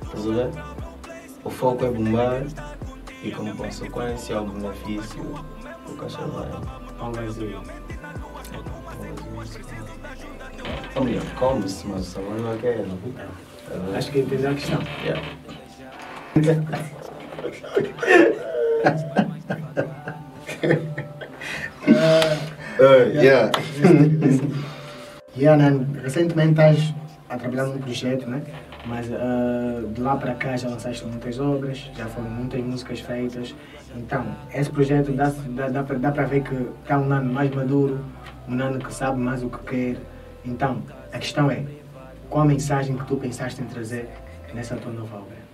Estás 0.03 0.27
a 0.27 0.31
ver? 0.31 0.49
O 1.43 1.49
foco 1.49 1.85
é 1.85 1.91
bombar 1.91 2.43
e 3.23 3.31
como 3.31 3.55
consequência 3.55 4.35
ao 4.35 4.47
benefício 4.47 5.45
o 5.87 5.95
cachê 5.95 6.21
vai. 6.25 6.49
Pão 6.97 7.11
vazio. 7.11 7.61
Ou 10.95 11.03
melhor, 11.03 11.25
come-se, 11.37 11.87
mas 11.87 12.01
o 12.01 12.03
sabor 12.05 12.39
não 12.39 12.53
é 12.53 12.57
que 12.57 12.67
é. 12.67 12.85
Acho 13.95 14.11
que 14.11 14.19
entendi 14.19 14.47
a 14.47 14.53
questão. 14.53 14.79
Yeah. 15.03 15.21
Uh, 22.77 23.07
yeah. 23.13 23.51
Yeah? 25.37 25.85
Recentemente 26.03 26.51
estás 26.51 26.93
a 27.29 27.37
trabalhar 27.37 27.65
num 27.65 27.77
projeto, 27.79 28.29
né? 28.29 28.41
Mas 28.87 29.11
ah, 29.11 29.81
de 29.93 30.01
lá 30.01 30.15
para 30.15 30.35
cá 30.35 30.55
já 30.55 30.69
lançaste 30.69 31.05
muitas 31.05 31.39
obras, 31.39 31.89
já 31.95 32.05
foram 32.05 32.29
muitas 32.29 32.61
músicas 32.61 32.99
feitas. 32.99 33.55
Então, 33.95 34.25
esse 34.53 34.69
projeto 34.69 35.11
dá, 35.11 35.31
dá, 35.49 35.69
dá, 35.69 35.83
para, 35.83 35.97
dá 35.97 36.11
para 36.11 36.25
ver 36.25 36.43
que 36.43 36.53
está 36.81 36.99
um 36.99 37.11
ano 37.11 37.33
mais 37.33 37.53
maduro, 37.53 38.03
um 38.47 38.61
ano 38.61 38.79
que 38.79 38.93
sabe 38.93 39.19
mais 39.19 39.41
o 39.43 39.49
que 39.49 39.57
quer. 39.59 39.97
Então, 40.43 40.83
a 41.11 41.17
questão 41.17 41.49
é, 41.49 41.63
qual 42.29 42.43
a 42.43 42.47
mensagem 42.47 42.97
que 42.97 43.05
tu 43.05 43.15
pensaste 43.15 43.61
em 43.61 43.65
trazer 43.65 44.09
nessa 44.53 44.75
tua 44.75 44.91
nova 44.91 45.17
obra? 45.17 45.45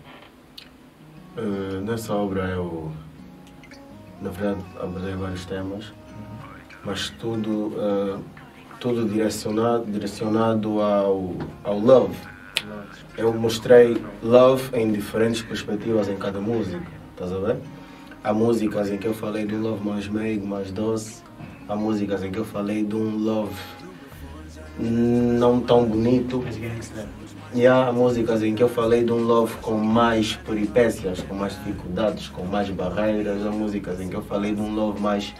Uh, 1.38 1.82
nessa 1.82 2.14
obra 2.14 2.44
eu, 2.50 2.92
na 4.22 4.30
verdade, 4.32 4.66
abordei 4.82 5.16
vários 5.16 5.46
temas, 5.46 5.94
mas 6.84 7.10
tudo, 7.12 7.68
uh, 7.68 8.22
tudo 8.80 9.08
direcionado, 9.08 9.86
direcionado 9.86 10.82
ao, 10.82 11.36
ao 11.64 11.80
love. 11.80 12.31
Eu 13.18 13.34
mostrei 13.34 14.02
love 14.22 14.70
em 14.74 14.92
diferentes 14.92 15.42
perspectivas 15.42 16.08
em 16.08 16.16
cada 16.16 16.40
música, 16.40 16.86
estás 17.12 17.32
a 17.32 17.38
ver? 17.40 17.58
Há 18.24 18.34
músicas 18.34 18.90
em 18.90 18.98
que 18.98 19.08
eu 19.08 19.14
falei 19.14 19.46
de 19.46 19.56
um 19.56 19.62
love 19.62 19.88
mais 19.88 20.08
meigo, 20.08 20.46
mais 20.46 20.72
doce, 20.72 21.22
há 21.68 21.76
músicas 21.76 22.24
em 22.24 22.32
que 22.32 22.40
eu 22.40 22.46
falei 22.46 22.84
de 22.84 22.96
um 22.96 23.18
love 23.18 23.56
não 24.80 25.60
tão 25.60 25.86
bonito, 25.86 26.44
e 27.54 27.68
há 27.68 27.92
músicas 27.92 28.42
em 28.44 28.56
que 28.56 28.64
eu 28.64 28.70
falei 28.70 29.04
de 29.04 29.12
um 29.12 29.24
love 29.24 29.56
com 29.58 29.74
mais 29.74 30.36
peripécias, 30.38 31.22
com 31.22 31.36
mais 31.36 31.54
dificuldades, 31.56 32.30
com 32.30 32.46
mais 32.46 32.70
barreiras. 32.70 33.46
Há 33.46 33.52
músicas 33.52 34.00
em 34.00 34.08
que 34.08 34.16
eu 34.16 34.22
falei 34.22 34.56
de 34.56 34.62
um 34.62 34.74
love 34.74 35.02
mais 35.02 35.34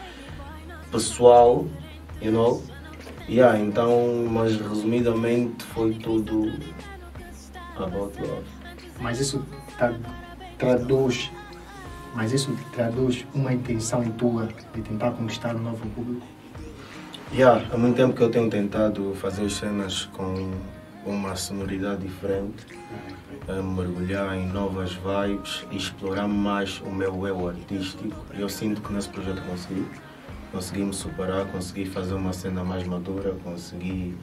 pessoal, 0.92 1.66
you 2.22 2.32
know? 2.32 2.62
Yeah, 3.30 3.58
então, 3.58 4.28
mas 4.30 4.58
resumidamente 4.58 5.64
foi 5.64 5.94
tudo 5.94 6.52
about 7.84 8.20
love. 8.22 8.44
Mas 9.00 9.20
isso 9.20 9.46
tra- 9.78 9.96
traduz, 10.58 11.32
mas 12.16 12.32
isso 12.32 12.56
traduz 12.72 13.26
uma 13.34 13.54
intenção 13.54 14.04
tua 14.12 14.48
de 14.74 14.82
tentar 14.82 15.12
conquistar 15.12 15.56
um 15.56 15.60
novo 15.60 15.88
público? 15.90 16.26
Yeah, 17.34 17.66
há 17.74 17.78
muito 17.78 17.96
tempo 17.96 18.14
que 18.14 18.22
eu 18.22 18.30
tenho 18.30 18.50
tentado 18.50 19.16
fazer 19.16 19.46
as 19.46 19.54
cenas 19.54 20.06
com 20.14 20.52
uma 21.06 21.36
sonoridade 21.36 22.02
diferente, 22.02 22.66
a 23.48 23.62
mergulhar 23.62 24.36
em 24.36 24.46
novas 24.48 24.94
vibes 24.94 25.66
e 25.72 25.78
explorar 25.78 26.28
mais 26.28 26.80
o 26.82 26.92
meu 26.92 27.26
eu 27.26 27.48
artístico. 27.48 28.26
Eu 28.34 28.50
sinto 28.50 28.82
que 28.82 28.94
nesse 28.94 29.10
projeto 29.10 29.42
consegui. 29.44 29.86
Consegui 30.52 30.82
me 30.84 30.94
superar, 30.94 31.46
consegui 31.46 31.86
fazer 31.86 32.14
uma 32.14 32.34
cena 32.34 32.62
mais 32.62 32.86
madura, 32.86 33.34
consegui 33.42 34.14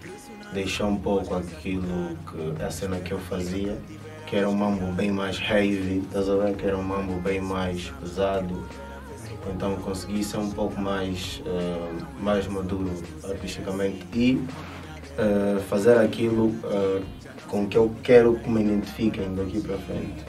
deixar 0.52 0.86
um 0.86 0.96
pouco 0.96 1.34
aquilo 1.34 2.16
que 2.30 2.62
a 2.62 2.70
cena 2.70 2.98
que 3.00 3.12
eu 3.12 3.18
fazia, 3.18 3.76
que 4.26 4.36
era 4.36 4.48
um 4.48 4.54
mambo 4.54 4.92
bem 4.92 5.10
mais 5.10 5.40
heavy, 5.40 5.98
estás 5.98 6.28
a 6.28 6.36
ver? 6.36 6.54
Que 6.56 6.66
era 6.66 6.76
um 6.76 6.82
mambo 6.82 7.20
bem 7.20 7.40
mais 7.40 7.90
pesado. 8.00 8.62
Então 9.54 9.76
consegui 9.76 10.22
ser 10.22 10.38
um 10.38 10.50
pouco 10.50 10.78
mais, 10.80 11.42
eh, 11.46 11.92
mais 12.20 12.46
maduro 12.46 12.90
artisticamente 13.24 14.04
e 14.12 14.44
eh, 15.16 15.58
fazer 15.68 15.96
aquilo 15.98 16.54
eh, 16.64 17.02
com 17.46 17.66
que 17.66 17.78
eu 17.78 17.94
quero 18.02 18.38
que 18.38 18.50
me 18.50 18.62
identifiquem 18.62 19.34
daqui 19.34 19.60
para 19.60 19.78
frente. 19.78 20.24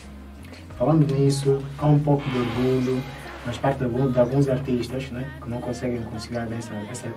Falando 0.77 1.13
nisso, 1.13 1.61
há 1.77 1.87
um 1.87 1.99
pouco 1.99 2.23
de 2.29 2.37
orgulho 2.37 3.03
mas 3.45 3.57
parte 3.57 3.83
de 3.83 4.11
de 4.11 4.19
alguns 4.19 4.47
artistas 4.47 5.09
né, 5.11 5.27
que 5.41 5.49
não 5.49 5.59
conseguem 5.59 6.01
conciliar 6.03 6.47
essa, 6.51 6.73
essa, 6.91 7.07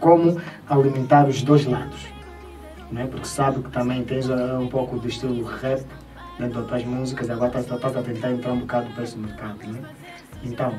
como 0.00 0.40
alimentar 0.68 1.28
os 1.28 1.42
dois 1.42 1.66
lados. 1.66 2.15
Né, 2.90 3.06
porque 3.10 3.26
sabe 3.26 3.62
que 3.62 3.70
também 3.70 4.04
tens 4.04 4.30
ah, 4.30 4.58
um 4.60 4.68
pouco 4.68 4.98
de 4.98 5.08
estilo 5.08 5.44
rap 5.44 5.84
dentro 6.38 6.60
das 6.60 6.68
tuas 6.68 6.84
músicas, 6.84 7.28
agora 7.30 7.58
estás, 7.58 7.76
estás 7.76 7.96
a 7.96 8.02
tentar 8.02 8.30
entrar 8.30 8.52
um 8.52 8.60
bocado 8.60 8.88
para 8.92 9.02
esse 9.02 9.18
mercado. 9.18 9.58
Né? 9.66 9.82
Então, 10.44 10.78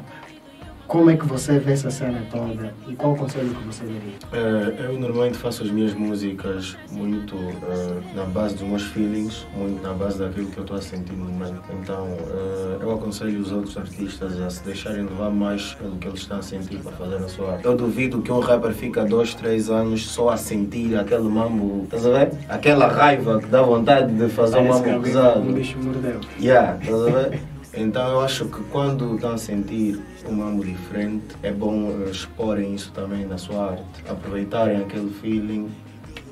como 0.87 1.09
é 1.09 1.17
que 1.17 1.25
você 1.25 1.59
vê 1.59 1.73
essa 1.73 1.91
cena 1.91 2.21
toda 2.31 2.73
e 2.87 2.95
qual 2.95 3.13
o 3.13 3.17
conselho 3.17 3.49
que 3.49 3.63
você 3.65 3.83
daria? 3.83 4.13
Eh, 4.31 4.85
eu 4.85 4.99
normalmente 4.99 5.37
faço 5.37 5.63
as 5.63 5.69
minhas 5.69 5.93
músicas 5.93 6.77
muito 6.91 7.35
eh, 7.35 8.15
na 8.15 8.23
base 8.23 8.55
dos 8.55 8.67
meus 8.67 8.83
feelings, 8.83 9.45
muito 9.55 9.81
na 9.83 9.93
base 9.93 10.17
daquilo 10.17 10.47
que 10.47 10.57
eu 10.57 10.63
estou 10.63 10.77
a 10.77 10.81
sentir 10.81 11.13
no 11.13 11.25
momento. 11.25 11.61
Então 11.81 12.07
eh, 12.07 12.77
eu 12.81 12.91
aconselho 12.93 13.39
os 13.41 13.51
outros 13.51 13.77
artistas 13.77 14.39
a 14.41 14.49
se 14.49 14.63
deixarem 14.63 15.03
levar 15.03 15.29
mais 15.29 15.73
pelo 15.73 15.97
que 15.97 16.07
eles 16.07 16.21
estão 16.21 16.39
a 16.39 16.41
sentir 16.41 16.77
para 16.79 16.91
fazer 16.93 17.15
a 17.17 17.27
sua 17.27 17.53
arte. 17.53 17.65
Eu 17.65 17.75
duvido 17.75 18.21
que 18.21 18.31
um 18.31 18.39
rapper 18.39 18.71
fica 18.73 19.03
dois, 19.03 19.33
três 19.33 19.69
anos 19.69 20.07
só 20.07 20.29
a 20.29 20.37
sentir 20.37 20.97
aquele 20.97 21.27
mambo, 21.27 21.83
estás 21.83 22.05
a 22.05 22.11
ver? 22.11 22.31
Aquela 22.47 22.87
raiva 22.87 23.39
que 23.39 23.47
dá 23.47 23.61
vontade 23.61 24.13
de 24.13 24.29
fazer 24.29 24.57
um 24.59 24.67
Parece 24.67 24.83
que 24.83 24.89
mambo 24.89 25.03
pesado. 25.03 25.39
um 25.41 25.53
bicho 25.53 25.77
mordeu. 25.79 26.21
Yeah, 26.39 26.77
estás 26.81 27.01
a 27.01 27.09
ver? 27.09 27.39
Então 27.79 28.07
eu 28.09 28.21
acho 28.21 28.45
que 28.45 28.63
quando 28.71 29.15
estão 29.15 29.33
a 29.33 29.37
sentir 29.37 29.99
um 30.27 30.33
mambo 30.33 30.65
diferente, 30.65 31.25
é 31.43 31.51
bom 31.51 31.91
exporem 32.09 32.73
isso 32.73 32.91
também 32.91 33.25
na 33.25 33.37
sua 33.37 33.71
arte. 33.71 33.83
Aproveitarem 34.09 34.77
aquele 34.81 35.11
feeling 35.21 35.69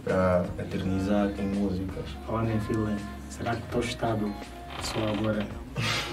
para 0.03 0.45
eternizar 0.59 1.29
em 1.37 1.47
músicas. 1.59 2.03
Falando 2.25 2.49
em 2.51 2.59
feeling, 2.61 2.95
será 3.29 3.55
que 3.55 3.61
o 3.61 3.65
teu 3.71 3.79
estado 3.81 4.33
pessoal 4.77 5.05
agora, 5.17 5.45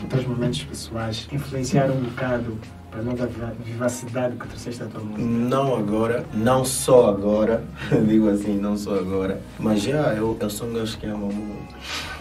os 0.02 0.08
teus 0.08 0.26
momentos 0.26 0.62
pessoais, 0.64 1.28
influenciaram 1.32 1.94
um 1.94 2.02
bocado 2.02 2.58
para 2.90 3.00
a 3.00 3.02
nova 3.02 3.26
viva- 3.26 3.54
vivacidade 3.64 4.36
que 4.36 4.46
trouxeste 4.48 4.82
à 4.82 4.86
tua 4.86 5.00
música? 5.00 5.22
Não 5.22 5.76
agora, 5.76 6.26
não 6.34 6.62
só 6.64 7.08
agora, 7.08 7.64
digo 8.06 8.28
assim, 8.28 8.58
não 8.58 8.76
só 8.76 8.96
agora, 8.98 9.40
mas 9.58 9.80
já 9.82 10.12
eu, 10.14 10.36
eu 10.38 10.50
sou 10.50 10.68
um 10.68 10.74
gajo 10.74 10.98
que 10.98 11.06
ama 11.06 11.26
muito. 11.26 11.74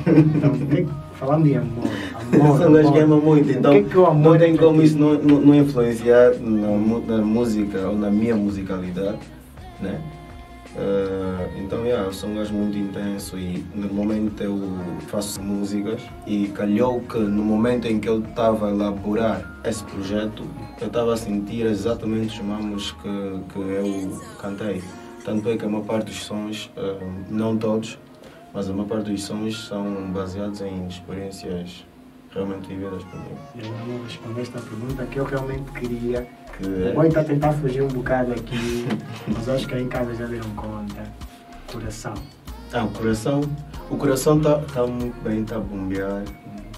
Então, 0.07 1.10
falando 1.21 1.45
em 1.45 1.55
amor, 1.55 1.83
amor, 2.33 2.59
gajo 2.59 3.03
amor, 3.03 3.23
muito, 3.23 3.51
então 3.51 3.71
o 3.71 3.75
que 3.75 3.87
é 3.87 3.89
que 3.89 3.97
o 3.97 4.05
amor 4.07 4.31
não 4.33 4.39
tem 4.39 4.55
para 4.55 4.65
como 4.65 4.81
isso 4.81 4.97
não, 4.97 5.13
não, 5.13 5.39
não 5.39 5.55
influenciar 5.55 6.33
na, 6.39 7.17
na 7.17 7.23
música 7.23 7.87
ou 7.87 7.95
na 7.95 8.09
minha 8.09 8.35
musicalidade, 8.35 9.19
né? 9.79 10.01
Eh, 10.75 11.49
então, 11.57 11.85
yeah, 11.85 12.07
eu 12.07 12.13
sou 12.13 12.29
um 12.29 12.35
gajo 12.35 12.53
muito 12.53 12.77
intenso 12.77 13.37
e 13.37 13.63
normalmente 13.75 14.41
eu 14.41 14.57
faço 15.07 15.41
músicas 15.41 16.01
e 16.25 16.47
calhou 16.47 17.01
que 17.01 17.19
no 17.19 17.43
momento 17.43 17.87
em 17.87 17.99
que 17.99 18.07
eu 18.07 18.19
estava 18.21 18.69
a 18.69 18.71
elaborar 18.71 19.59
esse 19.65 19.83
projeto, 19.83 20.43
eu 20.79 20.87
estava 20.87 21.13
a 21.13 21.17
sentir 21.17 21.65
exatamente 21.65 22.39
os 22.39 22.45
mamos 22.45 22.93
que, 22.93 23.53
que 23.53 23.59
eu 23.59 24.21
cantei. 24.41 24.81
Tanto 25.25 25.49
é 25.49 25.57
que 25.57 25.65
a 25.65 25.69
maior 25.69 25.83
parte 25.83 26.05
dos 26.05 26.23
sons, 26.23 26.71
eh, 26.77 26.97
não 27.29 27.57
todos, 27.57 27.99
mas 28.53 28.69
a 28.69 28.73
maior 28.73 28.87
parte 28.87 29.11
dos 29.11 29.23
sons 29.23 29.67
são 29.67 30.11
baseados 30.11 30.61
em 30.61 30.87
experiências 30.87 31.85
realmente 32.33 32.67
vividas 32.67 33.03
por 33.03 33.19
mim. 33.19 33.35
E 33.55 33.61
ainda 33.61 33.83
não 33.85 34.03
respondeste 34.03 34.57
a 34.57 34.61
pergunta 34.61 35.05
que 35.05 35.17
eu 35.19 35.25
realmente 35.25 35.71
queria. 35.71 36.27
Que 36.57 36.65
O 36.65 36.87
é- 36.87 36.93
boi 36.93 37.07
está 37.07 37.21
a 37.21 37.23
tentar 37.23 37.53
fugir 37.53 37.81
um 37.81 37.87
bocado 37.87 38.31
aqui, 38.33 38.85
mas 39.27 39.47
acho 39.49 39.67
que 39.67 39.75
aí 39.75 39.83
em 39.83 39.87
casa 39.89 40.13
já 40.15 40.25
deram 40.25 40.49
conta. 40.51 41.03
Coração. 41.71 42.13
Ah, 42.73 42.83
o 42.85 42.89
coração. 42.91 43.41
O 43.89 43.97
coração 43.97 44.37
está 44.37 44.59
tá 44.59 44.87
muito 44.87 45.21
bem, 45.23 45.41
está 45.41 45.55
a 45.57 45.59
bombear. 45.59 46.23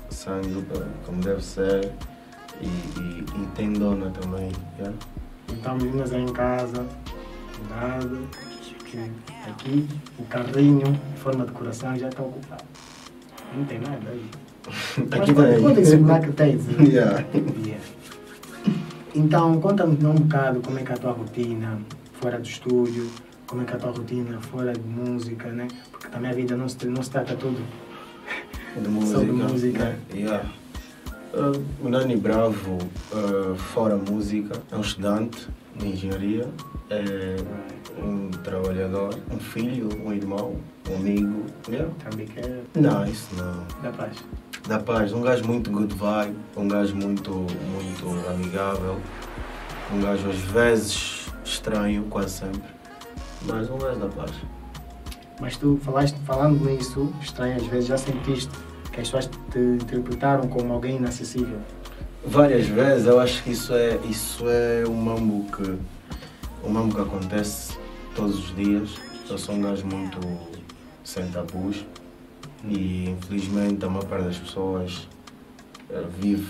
Sangue 0.09 0.63
como 1.05 1.21
deve 1.21 1.43
ser. 1.43 1.91
E, 2.61 2.65
e, 2.65 3.25
e 3.43 3.47
tem 3.55 3.73
dona 3.73 4.09
também. 4.11 4.51
yeah. 4.77 4.95
Então, 5.51 5.75
meninas 5.75 6.13
aí 6.13 6.21
em 6.21 6.31
casa, 6.33 6.85
cuidado, 7.57 8.27
aqui 9.47 9.87
o 10.19 10.23
carrinho 10.25 10.99
em 11.13 11.17
forma 11.17 11.45
de 11.45 11.51
coração 11.51 11.97
já 11.97 12.09
está 12.09 12.21
ocupado. 12.23 12.63
Não 13.55 13.65
tem 13.65 13.79
nada 13.79 14.09
aí. 14.09 14.25
Mas 15.09 15.21
Aqui 15.21 15.33
pode- 15.33 15.53
tem. 15.53 15.61
Podem 15.61 15.85
simular 15.85 16.21
que 16.21 16.31
tens. 16.31 16.65
Yeah. 16.79 17.25
Yeah. 17.65 17.83
Então, 19.15 19.59
conta-me 19.61 19.93
um 20.05 20.15
bocado 20.15 20.59
como 20.61 20.79
é 20.79 20.83
que 20.83 20.91
é 20.91 20.95
a 20.95 20.97
tua 20.97 21.11
rotina 21.11 21.79
fora 22.19 22.39
do 22.39 22.47
estúdio, 22.47 23.09
como 23.45 23.61
é 23.61 23.65
que 23.65 23.73
é 23.73 23.75
a 23.75 23.79
tua 23.79 23.91
rotina 23.91 24.39
fora 24.41 24.73
de 24.73 24.81
música, 24.87 25.49
né? 25.51 25.67
Porque 25.91 26.07
também 26.07 26.31
a 26.31 26.33
vida 26.33 26.55
não 26.57 26.67
se, 26.67 26.85
não 26.87 27.03
se 27.03 27.11
trata 27.11 27.35
tudo. 27.35 27.61
De 28.81 28.87
música. 28.89 29.19
Sobre 29.19 29.31
música. 29.33 29.79
né? 29.85 29.99
Yeah. 30.13 30.49
Uh, 31.33 31.63
o 31.85 31.89
Nani 31.89 32.15
Bravo, 32.15 32.77
uh, 33.11 33.55
fora 33.55 33.95
música, 33.97 34.59
é 34.71 34.75
um 34.75 34.81
estudante 34.81 35.47
de 35.75 35.87
engenharia, 35.87 36.47
é 36.93 38.03
um 38.03 38.29
trabalhador, 38.29 39.17
um 39.31 39.39
filho, 39.39 39.89
um 40.03 40.13
irmão, 40.13 40.55
um 40.89 40.95
amigo. 40.95 41.45
Yeah. 41.67 41.89
Não, 42.75 43.05
isso 43.05 43.29
não. 43.35 43.65
da 43.81 43.91
paz. 43.91 44.17
da 44.67 44.79
paz, 44.79 45.13
um 45.13 45.21
gajo 45.21 45.45
muito 45.45 45.71
good 45.71 45.93
vibe, 45.93 46.35
um 46.55 46.67
gajo 46.67 46.95
muito, 46.95 47.31
muito 47.31 48.29
amigável, 48.29 48.97
um 49.93 50.01
gajo 50.01 50.29
às 50.29 50.37
vezes 50.37 51.27
estranho, 51.43 52.03
quase 52.09 52.39
sempre, 52.39 52.69
mas 53.45 53.69
um 53.69 53.77
gajo 53.77 53.99
da 53.99 54.07
paz. 54.07 54.31
Mas 55.39 55.57
tu 55.57 55.79
falaste, 55.83 56.17
falando 56.25 56.63
nisso, 56.63 57.13
estranho 57.21 57.57
às 57.57 57.65
vezes, 57.65 57.87
já 57.87 57.97
sentiste 57.97 58.51
que 58.91 59.01
as 59.01 59.09
pessoas 59.09 59.29
te 59.51 59.59
interpretaram 59.59 60.47
como 60.47 60.71
alguém 60.73 60.97
inacessível? 60.97 61.57
Várias 62.25 62.67
vezes, 62.67 63.07
eu 63.07 63.19
acho 63.19 63.43
que 63.43 63.51
isso 63.51 63.73
é, 63.73 63.99
isso 64.09 64.45
é 64.47 64.87
um 64.87 64.93
mambo 64.93 65.45
que, 65.51 65.77
um 66.63 66.69
mambo 66.69 66.95
que 66.95 67.01
acontece 67.01 67.77
todos 68.15 68.39
os 68.39 68.55
dias. 68.55 68.95
Eu 69.29 69.37
sou 69.37 69.55
um 69.55 69.61
gajo 69.61 69.85
muito 69.85 70.19
sem 71.03 71.27
tabus 71.29 71.85
e 72.65 73.09
infelizmente 73.09 73.83
a 73.85 73.89
maior 73.89 74.05
parte 74.05 74.25
das 74.25 74.37
pessoas 74.37 75.07
uh, 75.89 76.07
vive 76.19 76.47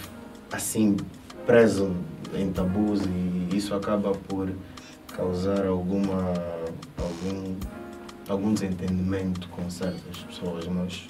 assim 0.52 0.96
preso 1.46 1.96
em 2.36 2.52
tabus 2.52 3.02
e 3.06 3.56
isso 3.56 3.74
acaba 3.74 4.12
por 4.12 4.50
causar 5.16 5.66
alguma 5.66 6.34
algum 6.98 7.56
algum 8.30 8.54
desentendimento 8.54 9.48
com 9.50 9.70
certas 9.70 10.18
pessoas 10.28 10.68
mas 10.68 11.08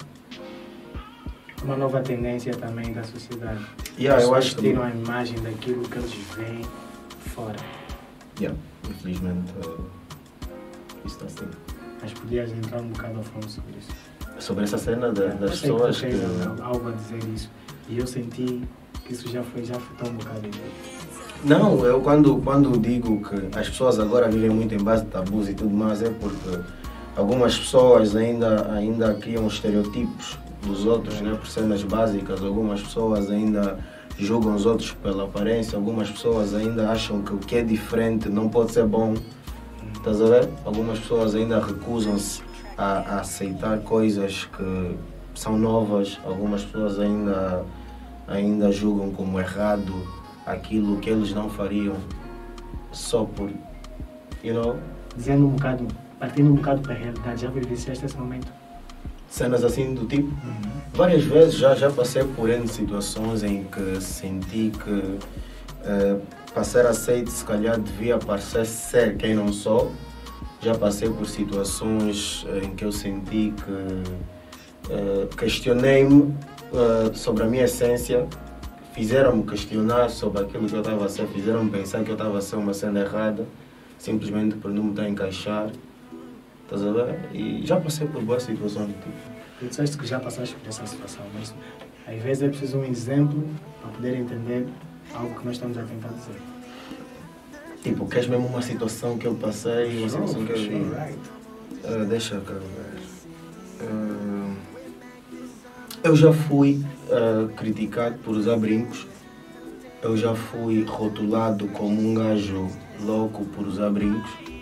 uma 1.62 1.76
nova 1.76 2.00
tendência 2.00 2.54
também 2.54 2.92
da 2.92 3.04
sociedade 3.04 3.64
yeah, 3.98 4.16
As 4.16 4.24
eu 4.24 4.34
acho 4.34 4.56
que 4.56 4.62
tiram 4.62 4.82
a 4.82 4.90
imagem 4.90 5.38
daquilo 5.40 5.82
que 5.88 5.98
eles 5.98 6.14
veem 6.34 6.62
fora 7.18 7.56
yeah, 8.40 8.58
infelizmente 8.90 9.52
uh, 9.64 9.86
isso 11.04 11.16
está 11.16 11.26
assim 11.26 11.50
mas 12.00 12.12
podias 12.12 12.50
entrar 12.52 12.80
um 12.80 12.88
bocado 12.88 13.20
a 13.20 13.22
fundo 13.22 13.48
sobre 13.48 13.74
isso 13.78 13.90
sobre 14.38 14.64
essa 14.64 14.78
cena 14.78 15.06
Eu 15.06 15.12
das 15.12 15.60
que 15.60 15.60
pessoas 15.62 16.00
tens 16.00 16.14
que 16.14 16.62
algo 16.62 16.88
a 16.88 16.92
dizer 16.92 17.24
isso 17.34 17.50
e 17.88 17.98
eu 17.98 18.06
senti 18.06 18.62
que 19.04 19.12
isso 19.12 19.28
já 19.30 19.42
foi 19.42 19.64
já 19.64 19.74
foi 19.74 19.96
tão 19.96 20.12
um 20.12 20.16
bocado. 20.16 20.48
Não, 21.44 21.84
eu 21.84 22.00
quando, 22.00 22.38
quando 22.38 22.78
digo 22.78 23.22
que 23.28 23.58
as 23.58 23.68
pessoas 23.68 24.00
agora 24.00 24.28
vivem 24.30 24.50
muito 24.50 24.74
em 24.74 24.82
base 24.82 25.04
de 25.04 25.10
tabus 25.10 25.48
e 25.48 25.54
tudo 25.54 25.74
mais 25.74 26.02
é 26.02 26.08
porque 26.08 26.58
algumas 27.16 27.58
pessoas 27.58 28.16
ainda, 28.16 28.72
ainda 28.72 29.14
criam 29.14 29.46
estereotipos 29.46 30.38
dos 30.62 30.86
outros 30.86 31.20
né, 31.20 31.34
por 31.34 31.46
cenas 31.46 31.82
básicas, 31.82 32.42
algumas 32.42 32.80
pessoas 32.80 33.30
ainda 33.30 33.78
julgam 34.18 34.54
os 34.54 34.66
outros 34.66 34.92
pela 34.92 35.24
aparência, 35.24 35.76
algumas 35.76 36.10
pessoas 36.10 36.54
ainda 36.54 36.90
acham 36.90 37.22
que 37.22 37.32
o 37.32 37.38
que 37.38 37.56
é 37.56 37.62
diferente 37.62 38.28
não 38.28 38.48
pode 38.48 38.72
ser 38.72 38.86
bom. 38.86 39.14
Estás 39.96 40.20
a 40.20 40.26
ver? 40.26 40.48
Algumas 40.64 40.98
pessoas 40.98 41.34
ainda 41.34 41.64
recusam-se 41.64 42.42
a, 42.76 43.16
a 43.16 43.20
aceitar 43.20 43.78
coisas 43.80 44.44
que 44.44 44.96
são 45.34 45.58
novas, 45.58 46.18
algumas 46.24 46.62
pessoas 46.62 46.98
ainda, 46.98 47.64
ainda 48.28 48.70
julgam 48.70 49.10
como 49.10 49.40
errado 49.40 49.92
aquilo 50.46 50.98
que 50.98 51.10
eles 51.10 51.32
não 51.32 51.48
fariam 51.48 51.96
só 52.92 53.24
por, 53.24 53.50
you 54.42 54.54
know, 54.54 54.76
Dizendo 55.16 55.46
um 55.46 55.50
bocado, 55.50 55.86
partindo 56.18 56.50
um 56.50 56.54
bocado 56.56 56.82
para 56.82 56.92
a 56.92 56.96
realidade, 56.96 57.42
já 57.42 57.48
vivenciaste 57.48 58.04
esse 58.04 58.16
momento? 58.16 58.52
Cenas 59.34 59.64
assim 59.64 59.94
do 59.94 60.06
tipo. 60.06 60.32
Várias 60.92 61.24
vezes 61.24 61.54
já, 61.54 61.74
já 61.74 61.90
passei 61.90 62.22
por 62.22 62.48
N 62.48 62.68
situações 62.68 63.42
em 63.42 63.64
que 63.64 64.00
senti 64.00 64.70
que 64.70 65.18
para 66.52 66.62
ser 66.62 66.86
aceito 66.86 67.30
se 67.30 67.44
calhar 67.44 67.80
devia 67.80 68.16
parecer 68.16 68.64
ser 68.64 69.16
quem 69.16 69.34
não 69.34 69.52
sou. 69.52 69.90
Já 70.60 70.74
passei 70.74 71.10
por 71.10 71.26
situações 71.26 72.46
eh, 72.48 72.64
em 72.64 72.74
que 72.74 72.84
eu 72.84 72.92
senti 72.92 73.52
que 73.52 74.92
eh, 74.92 75.28
questionei-me 75.36 76.34
sobre 77.12 77.44
a 77.44 77.46
minha 77.46 77.64
essência, 77.64 78.26
fizeram-me 78.94 79.44
questionar 79.44 80.08
sobre 80.10 80.42
aquilo 80.42 80.66
que 80.66 80.74
eu 80.74 80.80
estava 80.80 81.04
a 81.04 81.08
ser, 81.08 81.26
fizeram-me 81.28 81.70
pensar 81.70 82.02
que 82.02 82.10
eu 82.10 82.14
estava 82.14 82.38
a 82.38 82.40
ser 82.40 82.56
uma 82.56 82.74
cena 82.74 83.00
errada, 83.00 83.46
simplesmente 83.96 84.56
por 84.56 84.72
não 84.72 84.84
me 84.84 85.00
a 85.00 85.08
encaixar. 85.08 85.70
Estás 86.74 86.88
a 86.88 86.92
ver? 86.92 87.18
E 87.32 87.64
já 87.64 87.80
passei 87.80 88.06
por 88.08 88.20
boas 88.22 88.42
situações 88.42 88.88
tipo. 88.88 89.08
Tu 89.60 89.66
disseste 89.68 89.96
que 89.96 90.06
já 90.06 90.18
passaste 90.18 90.56
por 90.56 90.68
essa 90.68 90.84
situação, 90.84 91.22
mas 91.32 91.54
às 92.08 92.20
vezes 92.20 92.42
é 92.42 92.48
preciso 92.48 92.78
um 92.78 92.84
exemplo 92.84 93.48
para 93.80 93.90
poder 93.92 94.16
entender 94.16 94.66
algo 95.14 95.38
que 95.38 95.46
nós 95.46 95.54
estamos 95.54 95.78
a 95.78 95.82
tentar 95.82 96.08
dizer. 96.08 96.34
Tipo, 97.80 98.08
queres 98.08 98.26
mesmo 98.26 98.48
uma 98.48 98.62
situação 98.62 99.16
que 99.16 99.26
eu 99.26 99.36
passei, 99.36 99.98
uma 99.98 100.08
situação 100.08 100.44
que 100.44 100.52
eu 100.52 100.56
vi? 100.56 100.82
right. 100.82 101.18
Ah, 101.84 102.04
deixa 102.08 102.40
cá 102.40 102.54
ver. 102.54 103.02
Ah, 103.82 104.54
eu 106.02 106.16
já 106.16 106.32
fui 106.32 106.84
ah, 107.12 107.48
criticado 107.56 108.18
por 108.18 108.36
usar 108.36 108.56
brincos. 108.56 109.06
Eu 110.02 110.16
já 110.16 110.34
fui 110.34 110.82
rotulado 110.82 111.68
como 111.68 112.00
um 112.00 112.14
gajo 112.14 112.68
louco 113.00 113.44
por 113.44 113.64
usar 113.66 113.90
brincos. 113.90 114.53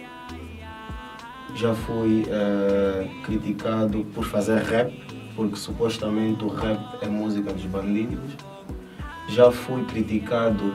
Já 1.54 1.74
fui 1.74 2.24
ah, 2.30 3.06
criticado 3.24 4.04
por 4.14 4.24
fazer 4.24 4.62
rap, 4.62 4.92
porque 5.36 5.56
supostamente 5.56 6.44
o 6.44 6.48
rap 6.48 6.80
é 7.00 7.06
música 7.06 7.52
dos 7.52 7.64
bandidos. 7.66 8.32
Já 9.28 9.50
fui 9.50 9.84
criticado 9.84 10.74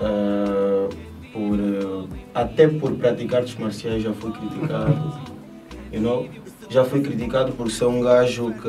ah, 0.00 0.88
por 1.32 1.58
ah, 1.60 2.42
até 2.42 2.68
por 2.68 2.94
praticar 2.96 3.40
artes 3.40 3.56
marciais 3.56 4.02
já 4.02 4.12
fui 4.12 4.32
criticado. 4.32 5.34
You 5.92 6.00
know? 6.00 6.28
Já 6.68 6.84
fui 6.84 7.00
criticado 7.02 7.52
por 7.52 7.70
ser 7.70 7.84
um 7.84 8.00
gajo 8.00 8.52
que. 8.54 8.68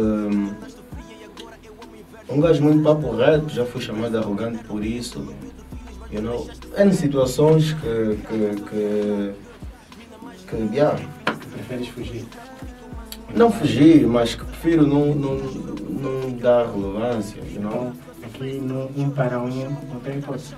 Um 2.29 2.39
gajo 2.39 2.63
muito 2.63 2.83
papo 2.83 3.15
reto, 3.15 3.49
já 3.49 3.65
fui 3.65 3.81
chamado 3.81 4.15
arrogante 4.17 4.63
por 4.65 4.85
isso. 4.85 5.33
You 6.11 6.21
know? 6.21 6.47
Em 6.77 6.91
situações 6.91 7.73
que. 7.73 8.17
que. 8.27 8.61
que. 8.61 9.33
que 10.47 10.75
yeah, 10.75 10.99
Preferes 11.55 11.87
fugir. 11.87 12.25
não 13.33 13.49
fugir, 13.49 14.05
mas 14.05 14.35
que 14.35 14.43
prefiro 14.43 14.85
não, 14.85 15.15
não, 15.15 15.35
não 15.37 16.31
dar 16.37 16.65
relevância. 16.67 17.41
Então, 17.49 17.93
aqui 18.21 18.59
no 18.59 18.91
um 18.97 19.09
para 19.09 19.39
um 19.39 19.47
não 19.47 19.99
tem 20.01 20.19
hipótese. 20.19 20.53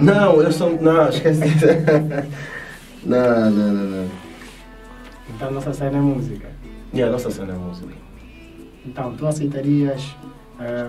Não, 0.00 0.42
eu 0.42 0.52
sou. 0.52 0.80
Não, 0.80 1.08
esquece. 1.08 1.40
não, 3.02 3.50
não, 3.50 3.72
não, 3.72 3.84
não. 3.84 4.10
Então, 5.34 5.50
nossa 5.50 5.72
cena 5.72 5.96
é 5.96 6.00
música. 6.00 6.48
E 6.92 7.02
a 7.02 7.10
nossa 7.10 7.30
cena 7.30 7.54
é 7.54 7.56
música. 7.56 7.92
Então, 8.84 9.16
tu 9.16 9.26
aceitarias 9.26 10.14
ah, 10.58 10.88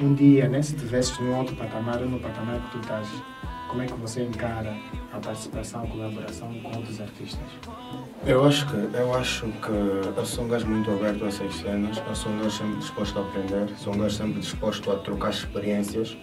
um 0.00 0.14
dia, 0.14 0.48
né, 0.48 0.62
se 0.62 0.74
estivesses 0.74 1.18
num 1.18 1.36
outro 1.36 1.54
patamar 1.56 2.00
ou 2.00 2.08
no 2.08 2.18
patamar 2.18 2.60
que 2.60 2.70
tu 2.72 2.78
estás, 2.80 3.08
como 3.68 3.82
é 3.82 3.86
que 3.86 3.94
você 3.94 4.22
encara 4.22 4.76
a 5.12 5.18
participação, 5.18 5.82
a 5.84 5.86
colaboração 5.86 6.52
com 6.62 6.76
outros 6.76 7.00
artistas? 7.00 7.46
Eu 8.26 8.44
acho 8.44 8.66
que 8.68 8.96
eu 8.96 9.14
acho 9.14 9.46
que 9.46 9.70
eu 10.16 10.26
sou 10.26 10.44
um 10.44 10.48
gajo 10.48 10.66
muito 10.66 10.90
aberto 10.90 11.24
a 11.24 11.28
essas 11.28 11.54
cenas, 11.56 12.02
eu 12.06 12.14
sou 12.14 12.32
um 12.32 12.38
gajo 12.38 12.50
sempre 12.50 12.76
disposto 12.78 13.18
a 13.18 13.22
aprender, 13.22 13.68
sou 13.76 13.94
um 13.94 13.98
gajo 13.98 14.14
sempre 14.16 14.40
disposto 14.40 14.90
a 14.92 14.96
trocar 14.96 15.30
experiências, 15.30 16.16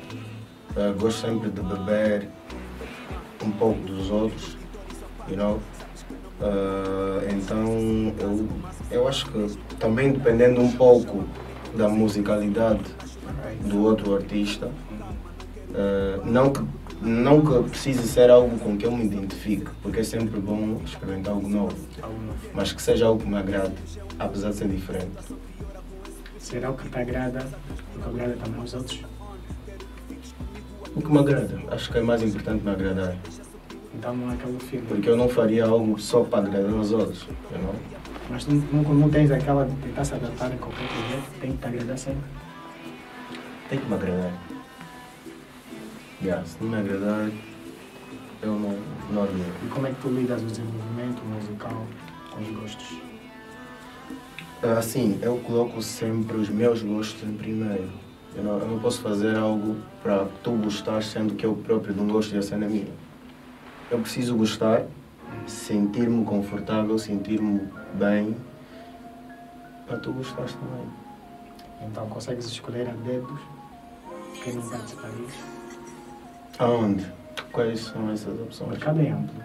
Eh, 0.75 0.91
gosto 0.99 1.27
sempre 1.27 1.51
de 1.51 1.61
beber 1.61 2.27
um 3.45 3.51
pouco 3.51 3.79
dos 3.81 4.09
outros, 4.09 4.57
you 5.29 5.37
know? 5.37 5.59
Eh, 6.41 7.29
então 7.31 8.11
eu, 8.19 8.49
eu 8.89 9.07
acho 9.07 9.27
que 9.27 9.55
também 9.77 10.13
dependendo 10.13 10.61
um 10.61 10.71
pouco 10.71 11.25
da 11.75 11.87
musicalidade 11.87 12.81
do 13.65 13.83
outro 13.83 14.15
artista, 14.15 14.71
eh, 15.73 16.19
não 16.25 16.51
que 16.51 16.61
não 17.01 17.41
que 17.41 17.69
precise 17.69 18.07
ser 18.07 18.29
algo 18.29 18.57
com 18.59 18.77
que 18.77 18.85
eu 18.85 18.91
me 18.91 19.03
identifique, 19.05 19.69
porque 19.81 19.99
é 19.99 20.03
sempre 20.03 20.39
bom 20.39 20.79
experimentar 20.85 21.33
algo 21.33 21.49
novo 21.49 21.75
mas 22.53 22.71
que 22.71 22.81
seja 22.81 23.07
algo 23.07 23.21
que 23.21 23.27
me 23.27 23.35
agrade, 23.37 23.73
apesar 24.19 24.49
de 24.51 24.55
ser 24.55 24.67
diferente. 24.69 25.11
Será 26.39 26.69
o 26.71 26.75
que 26.75 26.87
te 26.87 26.97
agrada, 26.97 27.45
o 27.95 27.99
que 27.99 28.09
agrada 28.09 28.37
também 28.43 28.59
aos 28.61 28.73
outros? 28.73 29.01
O 30.95 31.01
que 31.01 31.11
me 31.11 31.17
agrada, 31.19 31.59
acho 31.71 31.91
que 31.91 31.97
é 31.97 32.01
mais 32.01 32.21
importante 32.21 32.63
me 32.63 32.71
agradar, 32.71 33.15
Então 33.95 34.15
não 34.15 34.31
é 34.31 34.33
aquele 34.35 34.59
filme. 34.59 34.85
porque 34.87 35.09
eu 35.09 35.17
não 35.17 35.27
faria 35.27 35.65
algo 35.65 35.99
só 35.99 36.23
para 36.23 36.45
agradar 36.47 36.73
os 36.73 36.91
outros, 36.91 37.23
you 37.51 37.59
know? 37.59 37.75
Mas 38.29 38.45
tu 38.45 38.53
não, 38.53 38.81
não 38.81 39.09
tens 39.09 39.31
aquela 39.31 39.65
de 39.65 39.75
tentar 39.77 40.05
se 40.05 40.13
adaptar 40.13 40.53
em 40.53 40.57
qualquer 40.57 40.87
projeto, 40.87 41.39
tem 41.41 41.51
que 41.51 41.57
te 41.57 41.65
agradar 41.65 41.97
sempre. 41.97 42.23
Tem 43.69 43.79
que 43.79 43.85
me 43.87 43.95
agradar. 43.95 44.52
Yeah, 46.23 46.45
se 46.45 46.63
não 46.63 46.69
me 46.69 46.77
agradar, 46.77 47.29
eu 48.41 48.53
não, 48.53 48.79
não 49.11 49.25
ligo. 49.25 49.51
E 49.61 49.67
como 49.67 49.87
é 49.87 49.89
que 49.89 50.01
tu 50.01 50.07
lidas 50.07 50.41
o 50.41 50.45
desenvolvimento 50.45 51.21
musical 51.25 51.85
com 52.31 52.41
os 52.41 52.49
gostos? 52.49 52.97
Assim, 54.77 55.19
eu 55.21 55.35
coloco 55.39 55.81
sempre 55.81 56.37
os 56.37 56.47
meus 56.47 56.81
gostos 56.81 57.21
em 57.27 57.35
primeiro. 57.35 57.89
Eu 58.33 58.41
não, 58.41 58.57
eu 58.57 58.67
não 58.69 58.79
posso 58.79 59.01
fazer 59.01 59.35
algo 59.35 59.75
para 60.01 60.25
tu 60.41 60.51
gostar, 60.51 61.03
sendo 61.03 61.35
que 61.35 61.45
eu 61.45 61.55
próprio 61.57 61.93
não 61.93 62.07
gosto 62.07 62.33
e 62.33 62.37
a 62.37 62.41
cena 62.41 62.69
minha. 62.69 62.93
Eu 63.91 63.99
preciso 63.99 64.37
gostar, 64.37 64.85
sentir-me 65.45 66.23
confortável, 66.23 66.97
sentir-me 66.97 67.67
bem, 67.95 68.33
para 69.85 69.97
tu 69.97 70.13
gostares 70.13 70.53
também. 70.53 70.87
Então 71.81 72.07
consegues 72.07 72.45
escolher 72.45 72.87
a 72.87 72.93
dedos 72.93 73.41
quem 74.41 74.53
não 74.53 74.69
participarias? 74.69 75.52
Aonde? 76.59 77.05
Quais 77.51 77.79
são 77.81 78.11
essas 78.11 78.39
O 78.39 78.43
opções? 78.43 78.69
mercado 78.71 78.99
amplo. 78.99 79.43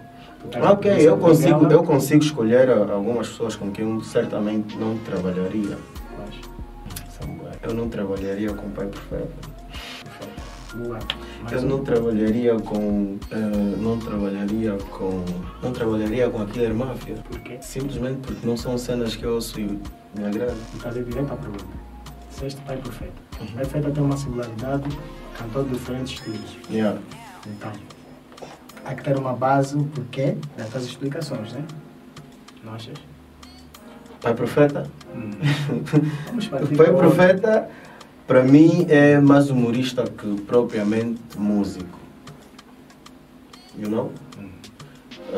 Ah, 0.55 0.71
Ok, 0.71 0.91
eu 0.99 1.17
consigo, 1.17 1.65
eu 1.71 1.83
consigo 1.83 2.23
escolher 2.23 2.69
a- 2.69 2.93
algumas 2.93 3.27
pessoas 3.27 3.55
com 3.55 3.71
quem 3.71 3.89
eu 3.89 4.01
certamente 4.01 4.77
não 4.77 4.97
trabalharia. 4.99 5.77
Eu 7.61 7.73
não 7.73 7.89
trabalharia 7.89 8.53
com 8.53 8.69
Pai 8.69 8.87
Profeta. 8.87 9.27
Eu 11.51 11.61
não 11.63 11.83
trabalharia 11.83 12.55
com. 12.59 13.17
eh, 13.31 13.35
não 13.79 13.97
trabalharia 13.97 14.77
com. 14.91 15.25
Não 15.61 15.73
trabalharia 15.73 16.29
com 16.29 16.41
a 16.41 16.45
Killer 16.45 16.73
Mafia. 16.73 17.15
Por 17.15 17.39
quê? 17.39 17.57
Simplesmente 17.59 18.19
porque 18.21 18.47
não 18.47 18.55
são 18.55 18.77
cenas 18.77 19.15
que 19.15 19.23
eu 19.25 19.33
ouço 19.35 19.59
e 19.59 19.63
me 19.63 20.25
agradam. 20.25 20.55
Vou 20.73 20.81
fazer 20.81 21.03
direto 21.03 21.33
à 21.33 21.35
pergunta. 21.35 21.65
Disseste 22.29 22.61
Pai 22.61 22.77
Profeta. 22.77 23.11
Uhum. 23.41 23.47
Pai 23.47 23.55
Profeta 23.65 23.91
tem 23.91 24.03
uma 24.03 24.15
singularidade, 24.17 24.97
cantor 25.39 25.63
de 25.63 25.71
diferentes 25.71 26.13
estilos. 26.13 26.57
Yeah. 26.69 26.99
Então, 27.47 27.71
há 28.85 28.93
que 28.93 29.03
ter 29.03 29.17
uma 29.17 29.33
base, 29.33 29.77
o 29.77 29.85
porquê 29.85 30.35
dessas 30.57 30.83
explicações, 30.85 31.53
né? 31.53 31.63
Não 32.63 32.73
achas? 32.73 32.97
Pai 34.21 34.33
Profeta? 34.33 34.89
Partir 36.51 36.75
Pai 36.75 36.93
Profeta, 36.93 37.69
para 38.27 38.43
mim, 38.43 38.85
é 38.89 39.19
mais 39.19 39.49
humorista 39.49 40.03
que 40.03 40.41
propriamente 40.41 41.21
músico. 41.37 41.97
You 43.77 43.89
know? 43.89 44.11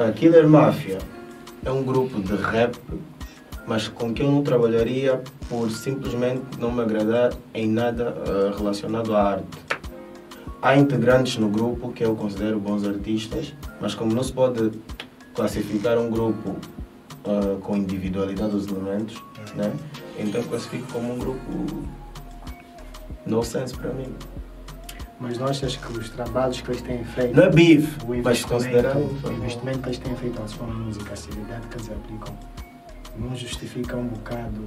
A 0.08 0.12
Killer 0.14 0.48
Mafia 0.48 0.98
é 1.64 1.72
um 1.72 1.84
grupo 1.84 2.20
de 2.20 2.36
rap, 2.36 2.76
mas 3.68 3.88
com 3.88 4.12
que 4.14 4.24
eu 4.24 4.32
não 4.32 4.42
trabalharia 4.42 5.22
por 5.48 5.70
simplesmente 5.70 6.42
não 6.60 6.72
me 6.72 6.82
agradar 6.82 7.34
em 7.54 7.68
nada 7.68 8.16
eh, 8.26 8.58
relacionado 8.58 9.16
à 9.16 9.34
arte. 9.34 9.81
Há 10.62 10.78
integrantes 10.78 11.38
no 11.38 11.50
grupo 11.50 11.92
que 11.92 12.04
eu 12.04 12.16
considero 12.16 12.60
bons 12.60 12.86
artistas, 12.86 13.54
mas 13.80 13.96
como 13.96 14.14
não 14.14 14.22
se 14.22 14.32
pode 14.32 14.72
classificar 15.34 15.98
um 15.98 16.10
grupo 16.10 16.56
eh, 17.24 17.58
com 17.62 17.78
individualidade 17.78 18.52
dos 18.52 18.68
elementos, 18.68 19.22
né? 19.56 19.74
então 20.18 20.42
eu 20.42 20.48
classifico 20.48 20.92
como 20.92 21.14
um 21.14 21.18
grupo 21.18 21.84
no 23.26 23.44
sense 23.44 23.76
para 23.76 23.92
mim. 23.94 24.14
Mas 25.20 25.38
não 25.38 25.48
achas 25.48 25.76
que 25.76 25.98
os 25.98 26.10
trabalhos 26.10 26.62
que 26.62 26.72
eles 26.72 26.82
têm 26.82 27.04
feito, 27.06 27.36
Não 27.36 27.44
é 27.44 27.50
beef, 27.50 27.98
o 28.04 28.08
mas 28.24 28.44
investimento, 28.44 28.98
o 28.98 29.32
investimento 29.32 29.80
que 29.80 29.90
eles 29.90 30.00
têm 30.00 30.16
feito 30.16 30.42
à 30.42 30.48
sua 30.48 30.68
música, 30.68 31.14
a 31.14 31.16
seriedade 31.16 31.68
que 31.68 31.78
eles 31.78 31.92
aplicam, 31.92 32.38
não 33.18 33.36
justifica 33.36 33.96
um 33.96 34.08
bocado 34.08 34.62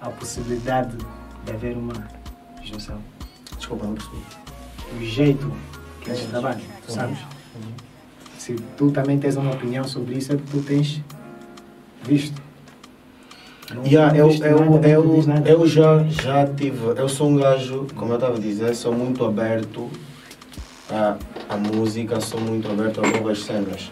a 0.00 0.08
possibilidade 0.10 0.96
de 1.44 1.52
haver 1.52 1.76
uma 1.76 1.94
junção? 2.62 2.98
Desculpa, 3.58 3.86
não 3.86 3.94
percebi. 3.94 4.43
O 4.92 5.04
jeito 5.04 5.50
que 6.00 6.10
eles 6.10 6.26
trabalham, 6.26 6.60
tu 6.86 6.92
sabes? 6.92 7.18
Se 8.38 8.54
tu 8.76 8.90
também 8.90 9.18
tens 9.18 9.36
uma 9.36 9.52
opinião 9.52 9.84
sobre 9.84 10.16
isso, 10.16 10.32
é 10.32 10.36
porque 10.36 10.50
tu 10.58 10.62
tens 10.62 11.00
visto. 12.02 12.40
Não- 13.74 13.84
Yeah, 13.86 14.16
eu, 14.16 14.28
eu, 14.30 14.60
nada, 15.26 15.48
eu, 15.48 15.60
eu 15.60 15.66
já, 15.66 16.02
já 16.04 16.46
tive. 16.46 16.78
Eu 16.96 17.08
sou 17.08 17.30
um 17.30 17.36
gajo, 17.36 17.86
como 17.96 18.12
eu 18.12 18.16
estava 18.16 18.36
a 18.36 18.38
dizer, 18.40 18.74
sou 18.76 18.92
muito 18.92 19.24
aberto 19.24 19.90
à, 20.90 21.16
à 21.48 21.56
música, 21.56 22.20
sou 22.20 22.38
muito 22.40 22.68
aberto 22.70 23.00
a 23.02 23.08
novas 23.08 23.42
cenas. 23.42 23.90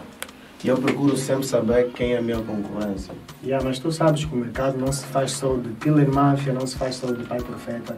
E 0.63 0.69
eu 0.69 0.77
procuro 0.77 1.17
sempre 1.17 1.45
saber 1.47 1.91
quem 1.93 2.13
é 2.13 2.19
a 2.19 2.23
minha 2.23 2.37
concorrência. 2.41 3.15
Yeah, 3.43 3.65
mas 3.67 3.79
tu 3.79 3.91
sabes 3.91 4.25
que 4.27 4.33
o 4.35 4.37
mercado 4.37 4.77
não 4.79 4.93
se 4.93 5.05
faz 5.07 5.33
só 5.33 5.57
de 5.57 5.71
Killer 5.81 6.13
Mafia, 6.13 6.53
não 6.53 6.67
se 6.67 6.77
faz 6.77 6.97
só 6.97 7.11
de 7.11 7.25
Pai 7.25 7.41
Profeta. 7.41 7.97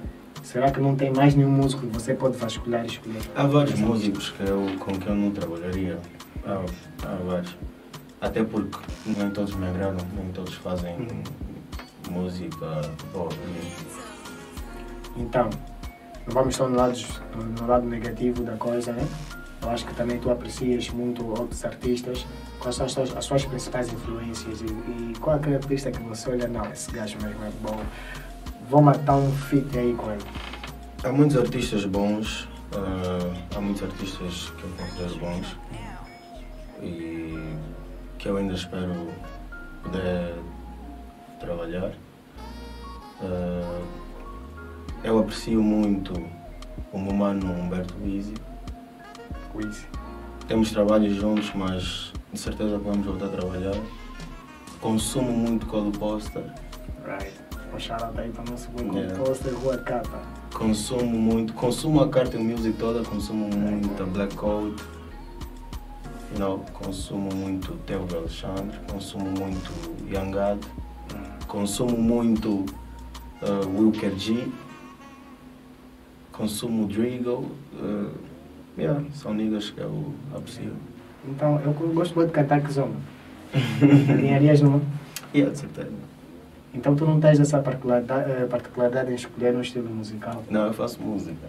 Será 0.54 0.70
que 0.70 0.78
não 0.78 0.94
tem 0.94 1.12
mais 1.12 1.34
nenhum 1.34 1.50
músico 1.50 1.84
que 1.84 1.92
você 1.92 2.14
pode 2.14 2.36
vasculhar 2.36 2.84
e 2.84 2.86
escolher? 2.86 3.20
Há 3.34 3.44
vários 3.44 3.76
músicos 3.80 4.30
que 4.30 4.44
eu, 4.44 4.64
com 4.78 4.92
que 4.92 5.08
eu 5.08 5.14
não 5.16 5.32
trabalharia. 5.32 5.98
Há, 6.46 6.64
há 7.02 7.16
vários. 7.26 7.56
Até 8.20 8.44
porque 8.44 8.78
nem 9.04 9.30
todos 9.30 9.52
me 9.56 9.66
agradam, 9.66 10.06
nem 10.14 10.30
todos 10.30 10.54
fazem 10.54 11.08
música 12.08 12.82
boa. 13.12 13.30
Então, 15.16 15.50
não 16.24 16.34
vamos 16.34 16.54
só 16.54 16.68
no 16.68 16.76
lado, 16.76 16.96
no 17.60 17.66
lado 17.66 17.88
negativo 17.88 18.44
da 18.44 18.52
coisa, 18.52 18.92
né? 18.92 19.04
Eu 19.60 19.70
acho 19.70 19.84
que 19.84 19.94
também 19.94 20.20
tu 20.20 20.30
aprecias 20.30 20.88
muito 20.90 21.26
outros 21.26 21.64
artistas. 21.64 22.24
Quais 22.60 22.76
são 22.76 22.86
as 22.86 22.92
suas, 22.92 23.16
as 23.16 23.24
suas 23.24 23.44
principais 23.44 23.92
influências 23.92 24.60
e, 24.60 24.66
e 24.66 25.14
qual 25.18 25.34
é 25.34 25.38
aquele 25.40 25.56
artista 25.56 25.90
que 25.90 26.00
você 26.04 26.30
olha, 26.30 26.46
não, 26.46 26.64
esse 26.70 26.92
gajo 26.92 27.16
mesmo 27.20 27.44
é 27.44 27.50
bom, 27.60 27.80
vou 28.74 28.82
matar 28.82 29.14
um 29.14 29.30
feat 29.30 29.78
aí 29.78 29.94
com 29.94 30.10
ele. 30.10 30.24
Há 31.04 31.12
muitos 31.12 31.36
artistas 31.36 31.84
bons, 31.84 32.48
ah, 32.72 33.32
há 33.54 33.60
muitos 33.60 33.84
artistas 33.84 34.50
que 34.50 34.64
eu 34.64 34.70
considero 34.76 35.14
bons 35.20 35.56
e 36.82 37.56
que 38.18 38.28
eu 38.28 38.36
ainda 38.36 38.54
espero 38.54 39.12
poder 39.80 40.34
trabalhar. 41.38 41.92
Ah, 43.22 43.80
eu 45.04 45.20
aprecio 45.20 45.62
muito 45.62 46.12
o 46.92 46.98
meu 46.98 47.14
mano 47.14 47.52
Humberto 47.52 47.94
Bizzi. 47.94 48.34
Quiz. 49.52 49.86
Temos 50.48 50.72
trabalhos 50.72 51.14
juntos, 51.14 51.52
mas 51.54 52.12
de 52.32 52.40
certeza 52.40 52.76
que 52.76 52.84
vamos 52.84 53.06
voltar 53.06 53.26
a 53.26 53.28
trabalhar. 53.28 53.76
Consumo 54.80 55.30
muito 55.30 55.64
Colo 55.66 55.92
Poster. 55.92 56.42
Right. 57.06 57.43
Um 57.74 58.20
aí 58.20 58.30
para 58.30 58.42
o 58.42 58.50
nosso 58.50 58.70
bom 58.70 58.96
Yeah. 58.96 59.16
composter, 59.18 59.52
Rua 59.52 59.78
Capa. 59.78 60.22
Consumo 60.52 61.18
muito, 61.18 61.52
consumo 61.54 62.00
a 62.02 62.08
Carter 62.08 62.38
Music 62.38 62.78
toda, 62.78 63.02
consumo 63.02 63.48
muito 63.48 64.00
a 64.00 64.06
Black 64.06 64.36
you 64.36 64.74
know, 66.38 66.64
consumo 66.72 67.34
muito 67.34 67.72
Teo 67.84 68.06
Alexandre, 68.14 68.78
consumo 68.88 69.24
muito 69.24 69.72
Yangad, 70.08 70.60
consumo 71.48 71.96
muito 71.96 72.64
uh, 73.42 73.76
Wilker 73.76 74.16
G, 74.16 74.46
consumo 76.30 76.86
Drigo, 76.86 77.50
uh, 77.74 78.12
yeah, 78.78 79.04
são 79.14 79.34
niggas 79.34 79.70
que 79.70 79.80
eu 79.80 80.14
aprecio. 80.32 80.72
Então, 81.28 81.60
eu 81.64 81.72
gosto 81.92 82.14
muito 82.14 82.28
de 82.28 82.34
cantar 82.34 82.62
que 82.62 82.72
zona. 82.72 82.94
Alinharias 84.12 84.60
numa? 84.60 84.80
Yeah, 85.34 85.52
de 85.52 85.58
certeza. 85.58 86.13
Então 86.74 86.94
tu 86.96 87.06
não 87.06 87.20
tens 87.20 87.38
essa 87.38 87.60
particularidade, 87.60 88.30
eh, 88.30 88.46
particularidade 88.46 89.12
em 89.12 89.14
escolher 89.14 89.54
um 89.54 89.60
estilo 89.60 89.88
musical. 89.88 90.42
Não, 90.50 90.66
eu 90.66 90.74
faço 90.74 91.00
música. 91.00 91.46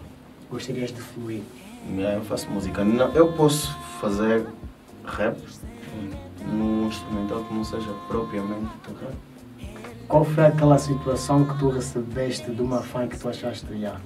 Gostarias 0.50 0.92
de 0.92 1.02
fluir. 1.02 1.42
Yeah, 1.90 2.18
eu 2.18 2.24
faço 2.24 2.50
música. 2.50 2.84
Não, 2.84 3.12
eu 3.14 3.34
posso 3.34 3.76
fazer 4.00 4.46
rap 5.06 5.38
num 6.52 6.88
instrumental 6.88 7.44
que 7.44 7.54
não 7.54 7.64
seja 7.64 7.92
propriamente 8.08 8.70
rap. 9.02 9.16
Qual 10.08 10.24
foi 10.24 10.46
aquela 10.46 10.78
situação 10.78 11.44
que 11.46 11.58
tu 11.58 11.70
recebeste 11.70 12.52
de 12.52 12.62
uma 12.62 12.82
fã 12.82 13.08
que 13.08 13.18
tu 13.18 13.28
achaste, 13.28 13.66
já, 13.80 14.00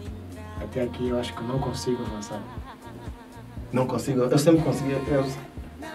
até 0.61 0.83
aqui 0.83 1.09
eu 1.09 1.19
acho 1.19 1.33
que 1.33 1.43
não 1.43 1.59
consigo 1.59 2.01
avançar. 2.03 2.41
Não 3.71 3.85
consigo, 3.85 4.21
eu 4.21 4.37
sempre 4.37 4.61
consegui. 4.61 4.91
Eu... 4.91 5.25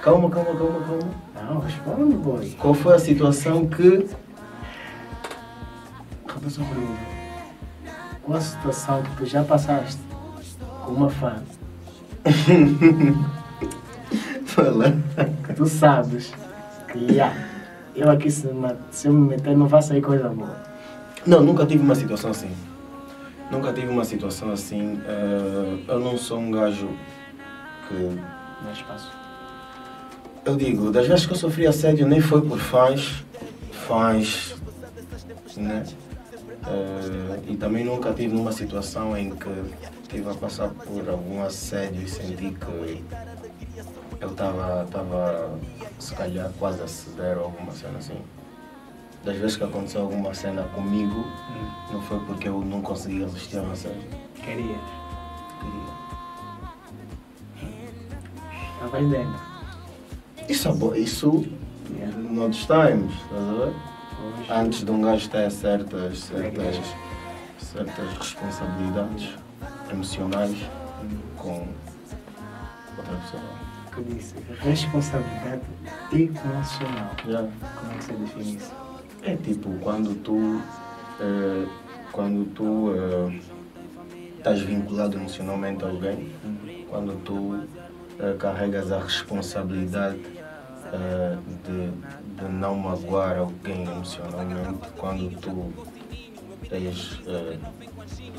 Calma, 0.02 0.28
calma, 0.28 0.54
calma, 0.54 0.80
calma. 0.80 1.52
Não, 1.54 1.60
responde, 1.60 2.16
boy. 2.16 2.50
Qual 2.60 2.74
foi 2.74 2.94
a 2.94 2.98
situação 2.98 3.66
que. 3.66 4.06
Pergunta. 6.50 7.00
Qual 8.22 8.38
a 8.38 8.40
situação 8.40 9.02
que 9.02 9.16
tu 9.16 9.26
já 9.26 9.42
passaste 9.44 10.00
com 10.84 10.92
uma 10.92 11.10
fã 11.10 11.42
Fala. 14.46 14.96
tu 15.56 15.66
sabes 15.66 16.32
que, 16.92 17.14
já, 17.14 17.32
eu 17.94 18.10
aqui 18.10 18.30
se, 18.30 18.46
me- 18.46 18.74
se 18.90 19.08
eu 19.08 19.12
me 19.12 19.28
meter 19.30 19.56
não 19.56 19.66
vai 19.66 19.82
sair 19.82 20.00
coisa 20.00 20.28
boa. 20.28 20.56
Não, 21.26 21.42
nunca 21.42 21.66
tive 21.66 21.82
uma 21.82 21.94
situação 21.94 22.30
assim. 22.30 22.50
Nunca 23.50 23.72
tive 23.72 23.88
uma 23.88 24.04
situação 24.04 24.50
assim. 24.52 25.00
eh, 25.06 25.78
eu 25.88 25.98
não 26.00 26.16
sou 26.16 26.38
um 26.38 26.50
gajo 26.50 26.88
que. 27.88 27.94
Não 28.64 28.72
espaço. 28.72 29.10
Eu 30.44 30.56
digo, 30.56 30.90
das 30.90 31.06
vezes 31.06 31.26
que 31.26 31.32
eu 31.32 31.36
sofri 31.36 31.66
assédio 31.66 32.06
nem 32.06 32.20
foi 32.20 32.40
por 32.42 32.58
fãs, 32.58 33.24
fãs, 33.86 34.54
né? 35.56 35.84
Eh, 36.66 37.40
e 37.48 37.56
também 37.56 37.84
nunca 37.84 38.12
tive 38.12 38.34
numa 38.34 38.52
situação 38.52 39.16
em 39.16 39.30
que 39.30 39.48
estive 40.02 40.30
a 40.30 40.34
passar 40.34 40.68
por 40.70 41.08
algum 41.08 41.42
assédio 41.42 42.02
e 42.02 42.08
senti 42.08 42.50
que 42.52 43.02
eu 44.20 44.30
estava, 44.30 44.86
tava, 44.90 45.58
se 45.98 46.14
calhar, 46.14 46.50
quase 46.58 46.82
a 46.82 46.88
ceder 46.88 47.36
alguma 47.38 47.72
cena 47.72 47.98
assim. 47.98 48.18
Das 49.24 49.36
vezes 49.36 49.56
que 49.56 49.64
aconteceu 49.64 50.02
alguma 50.02 50.34
cena 50.34 50.62
comigo, 50.74 51.24
não 51.90 52.00
foi 52.02 52.20
porque 52.20 52.48
eu 52.48 52.60
não 52.60 52.80
consegui 52.82 53.20
resistir 53.24 53.58
a 53.58 53.62
um 53.62 53.72
assédio. 53.72 54.02
Queria. 54.34 54.78
Queria. 55.60 55.94
Estava 58.74 58.96
aí 58.98 59.06
dentro. 59.08 59.40
Isso, 60.48 60.68
é 60.94 60.98
isso 60.98 61.44
Yeah. 61.90 62.16
times, 62.66 63.12
estás 63.12 63.48
a 63.48 63.52
ver? 63.52 63.93
Antes 64.50 64.84
de 64.84 64.90
um 64.90 65.00
gajo 65.00 65.28
ter 65.28 65.50
certas, 65.50 66.18
certas, 66.18 66.80
certas 67.58 68.18
responsabilidades 68.18 69.30
emocionais 69.90 70.56
com 71.36 71.68
outra 72.96 73.16
pessoa. 73.16 73.42
que 73.94 74.02
disse, 74.02 74.34
responsabilidade 74.60 75.62
emocional. 76.12 77.10
Já. 77.26 77.38
Como 77.78 77.92
é 77.92 77.96
que 77.96 78.04
você 78.04 78.12
define 78.12 78.56
isso? 78.56 78.72
É 79.22 79.36
tipo 79.36 79.70
quando 79.80 80.14
tu 80.22 80.60
eh, 81.20 81.66
quando 82.14 82.46
tu 82.54 82.90
uh, 82.90 83.32
estás 84.36 84.60
vinculado 84.60 85.16
emocionalmente 85.16 85.84
a 85.84 85.88
alguém, 85.88 86.32
quando 86.88 87.20
tu 87.24 87.34
uh, 87.34 88.38
carregas 88.38 88.92
a 88.92 89.00
responsabilidade 89.00 90.20
de, 91.64 91.90
de 92.44 92.52
não 92.52 92.76
magoar 92.76 93.38
alguém 93.38 93.84
emocionalmente, 93.84 94.88
quando 94.98 95.30
tu 95.40 95.72
tens 96.68 97.12
uh, 97.20 97.58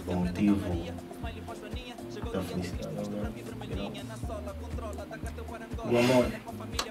o 0.07 0.15
motivo 0.15 0.59
da 2.31 2.41
felicidade. 2.41 3.09
O 5.83 5.97
amor. 5.97 6.25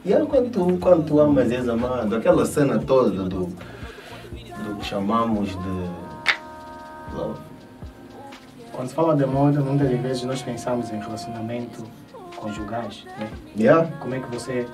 E 0.05 0.12
é 0.12 0.27
quando 0.27 0.50
tu, 0.50 0.79
quando 0.79 1.07
tu 1.07 1.20
amas 1.20 1.50
és 1.50 1.68
amado, 1.68 2.16
aquela 2.16 2.44
cena 2.44 2.79
toda 2.79 3.11
do, 3.11 3.46
do 3.46 4.77
que 4.79 4.85
chamamos 4.85 5.50
de 5.50 7.16
love. 7.16 7.40
Quando 8.72 8.88
se 8.88 8.94
fala 8.94 9.16
de 9.16 9.24
amor, 9.24 9.53
muitas 9.53 9.88
vezes 10.00 10.24
nós 10.24 10.42
pensamos 10.42 10.90
em 10.90 10.98
relacionamento 10.98 11.85
conjugais. 12.37 13.05
Né? 13.18 13.31
Yeah? 13.57 13.88
Como 13.98 14.14
é 14.14 14.20
que 14.20 14.29
você 14.29 14.66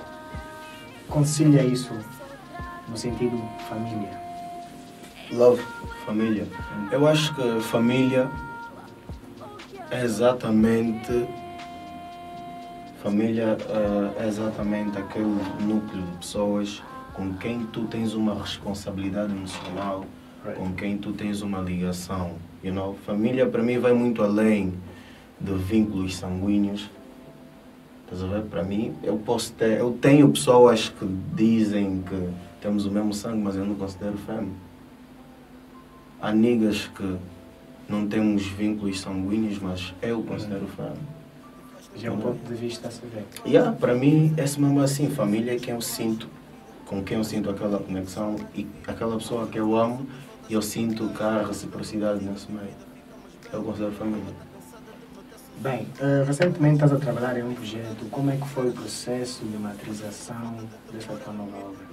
concilia 1.07 1.63
isso 1.63 1.93
no 2.91 2.97
sentido 2.97 3.41
família? 3.69 4.21
Love, 5.31 5.63
família. 6.05 6.45
Eu 6.91 7.07
acho 7.07 7.33
que 7.33 7.61
família 7.61 8.29
é 9.89 10.03
exatamente. 10.03 11.25
Família 13.01 13.57
uh, 13.57 14.21
é 14.21 14.27
exatamente 14.27 14.97
aquele 14.97 15.39
núcleo 15.61 16.03
de 16.03 16.17
pessoas 16.17 16.83
com 17.13 17.33
quem 17.33 17.65
tu 17.67 17.85
tens 17.85 18.13
uma 18.13 18.35
responsabilidade 18.35 19.31
emocional, 19.31 20.05
Right. 20.43 20.59
com 20.59 20.73
quem 20.73 20.97
tu 20.97 21.13
tens 21.13 21.41
uma 21.41 21.59
ligação. 21.59 22.33
You 22.63 22.73
know? 22.73 22.97
Família 23.05 23.47
para 23.47 23.61
mim 23.63 23.77
vai 23.77 23.93
muito 23.93 24.23
além 24.23 24.73
de 25.39 25.53
vínculos 25.53 26.15
sanguíneos. 26.15 26.89
Estás 28.03 28.23
a 28.23 28.27
ver? 28.27 28.43
Para 28.43 28.63
mim, 28.63 28.93
eu 29.03 29.17
posso 29.17 29.53
ter. 29.53 29.79
Eu 29.79 29.97
tenho 30.01 30.27
pessoas 30.29 30.89
que 30.89 31.05
dizem 31.33 32.01
que 32.01 32.29
temos 32.61 32.85
o 32.85 32.91
mesmo 32.91 33.13
sangue, 33.13 33.39
mas 33.39 33.55
eu 33.55 33.65
não 33.65 33.75
considero 33.75 34.17
família. 34.19 34.53
Há 36.21 36.31
niggas 36.31 36.87
que 36.95 37.17
não 37.89 38.07
temos 38.07 38.45
vínculos 38.45 39.01
sanguíneos, 39.01 39.59
mas 39.59 39.93
eu 40.01 40.21
considero 40.21 40.67
família. 40.67 41.21
Já 41.95 42.07
é 42.07 42.11
um 42.11 42.19
ponto 42.19 42.47
de 42.47 42.53
vista 42.53 42.87
a 42.87 42.91
saber. 42.91 43.25
Yeah, 43.45 43.75
para 43.75 43.95
mim, 43.95 44.33
é 44.37 44.43
mesmo 44.43 44.79
assim, 44.79 45.09
família 45.09 45.55
é 45.55 45.57
quem 45.57 45.73
eu 45.73 45.81
sinto, 45.81 46.29
com 46.85 47.03
quem 47.03 47.17
eu 47.17 47.23
sinto 47.23 47.49
aquela 47.49 47.79
conexão 47.79 48.35
e 48.55 48.65
aquela 48.87 49.17
pessoa 49.17 49.47
que 49.47 49.59
eu 49.59 49.75
amo 49.75 50.05
e 50.47 50.53
eu 50.53 50.61
sinto 50.61 51.09
que 51.09 51.23
há 51.23 51.43
reciprocidade 51.45 52.23
nesse 52.23 52.49
meio. 52.51 52.69
Eu 53.51 53.63
considero 53.63 53.91
família. 53.93 54.33
Bem, 55.57 55.87
eh, 55.99 56.23
recentemente 56.25 56.75
estás 56.75 56.93
a 56.93 56.97
trabalhar 56.97 57.37
em 57.37 57.43
um 57.43 57.53
projeto. 57.53 58.09
Como 58.09 58.31
é 58.31 58.37
que 58.37 58.47
foi 58.47 58.69
o 58.69 58.71
processo 58.71 59.43
de 59.43 59.57
materialização 59.57 60.57
dessa 60.91 61.13
tua 61.13 61.33
nova 61.33 61.57
obra? 61.57 61.90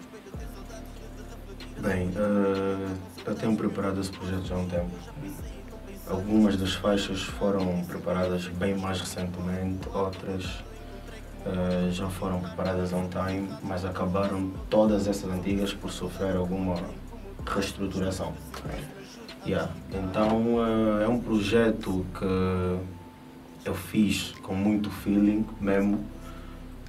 Bem, 1.80 2.10
eh, 2.16 2.96
eu 3.24 3.34
tenho 3.36 3.56
preparado 3.56 4.00
esse 4.00 4.10
projeto 4.10 4.44
já 4.44 4.56
há 4.56 4.58
um 4.58 4.68
tempo. 4.68 4.90
Algumas 6.08 6.56
das 6.56 6.74
faixas 6.74 7.22
foram 7.22 7.84
preparadas 7.84 8.48
bem 8.48 8.76
mais 8.76 9.00
recentemente, 9.00 9.88
outras 9.94 10.64
eh, 11.46 11.88
já 11.92 12.08
foram 12.08 12.40
preparadas 12.40 12.92
há 12.92 12.96
um 12.96 13.08
time, 13.08 13.48
mas 13.62 13.84
acabaram 13.84 14.50
todas 14.68 15.06
essas 15.06 15.30
antigas 15.30 15.72
por 15.72 15.92
sofrer 15.92 16.34
alguma 16.34 16.74
reestruturação. 17.46 18.32
Yeah. 19.46 19.70
Então 19.92 20.56
eh, 21.00 21.04
é 21.04 21.08
um 21.08 21.20
projeto 21.20 22.04
que 22.18 22.78
eu 23.64 23.74
fiz 23.74 24.32
com 24.42 24.54
muito 24.54 24.90
feeling 24.90 25.46
mesmo. 25.60 26.04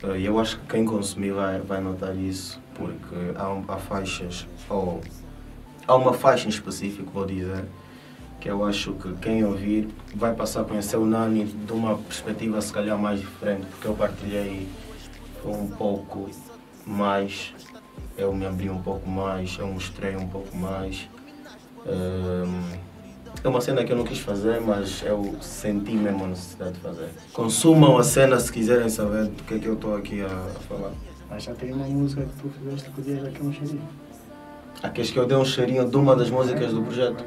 Eh, 0.04 0.22
eu 0.22 0.40
acho 0.40 0.58
que 0.60 0.68
quem 0.68 0.86
consumir 0.86 1.32
vai, 1.34 1.60
vai 1.60 1.82
notar 1.82 2.16
isso, 2.16 2.60
porque 2.76 3.16
há, 3.36 3.50
um- 3.50 3.66
há 3.68 3.78
faixas, 3.78 4.48
ou 4.70 5.02
há 5.88 5.96
uma 5.96 6.14
faixa 6.14 6.46
em 6.46 6.50
específico, 6.50 7.10
vou 7.12 7.26
dizer, 7.26 7.66
que 8.40 8.50
eu 8.50 8.64
acho 8.64 8.94
que 8.94 9.14
quem 9.16 9.44
ouvir 9.44 9.90
vai 10.16 10.34
passar 10.34 10.62
a 10.62 10.64
conhecer 10.64 10.96
o 10.98 11.06
Nani 11.06 11.44
de 11.46 11.74
uma 11.74 11.98
perspectiva 11.98 12.62
se 12.62 12.72
calhar 12.72 12.98
mais 12.98 13.20
diferente, 13.20 13.66
porque 13.68 13.88
eu 13.88 13.96
partilhei 13.96 14.68
um 15.46 15.68
pouco 15.68 16.30
mais, 16.86 17.54
eu 18.18 18.34
me 18.34 18.46
abri 18.46 18.70
um 18.70 18.82
pouco 18.82 19.10
mais, 19.10 19.58
eu 19.60 19.68
mostrei 19.68 20.16
um 20.16 20.28
pouco 20.28 20.56
mais. 20.56 21.10
Hum, 21.86 22.62
é 23.44 23.48
uma 23.48 23.62
cena 23.62 23.84
que 23.84 23.92
eu 23.92 23.98
não 23.98 24.04
quis 24.04 24.20
fazer, 24.20 24.60
mas 24.60 25.02
eu 25.04 25.36
senti 25.42 25.94
mesmo 25.94 26.26
a 26.26 26.28
necessidade 26.28 26.74
de 26.74 26.80
fazer. 26.80 27.10
Consumam 27.34 27.98
a 27.98 28.04
cena 28.04 28.40
se 28.40 28.52
quiserem 28.52 28.90
saber 28.90 29.26
do 29.26 29.44
que 29.44 29.54
é 29.56 29.60
que 29.60 29.66
eu 29.66 29.76
estou 29.76 29.96
aqui 29.96 30.22
a, 30.22 30.30
falar. 30.68 30.92
Mas 31.30 31.44
já 31.44 31.54
tem 31.54 31.72
uma 31.72 31.86
música 31.86 32.24
que 32.24 32.42
tu 32.42 32.50
fizeste 32.50 32.90
que 32.90 33.02
dias 33.02 33.26
aqui 33.26 33.42
um 33.44 33.54
cheirinho. 33.54 33.88
Aqueles 34.82 35.12
que 35.12 35.20
eu 35.20 35.26
dei 35.26 35.38
um 35.38 35.46
cheirinho 35.46 35.90
de 35.90 35.96
uma 35.96 36.16
das 36.16 36.30
músicas 36.30 36.74
do 36.74 36.82
projeto. 36.82 37.24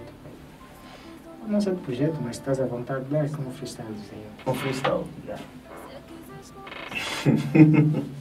Não 1.46 1.60
sei 1.60 1.72
do 1.72 1.80
projeto, 1.80 2.18
mas 2.22 2.36
estás 2.36 2.60
à 2.60 2.66
vontade, 2.66 3.04
como 3.34 3.50
freestylezinho. 3.50 4.26
Um 4.46 4.54
freestyle. 4.54 5.04
Já. 5.26 5.38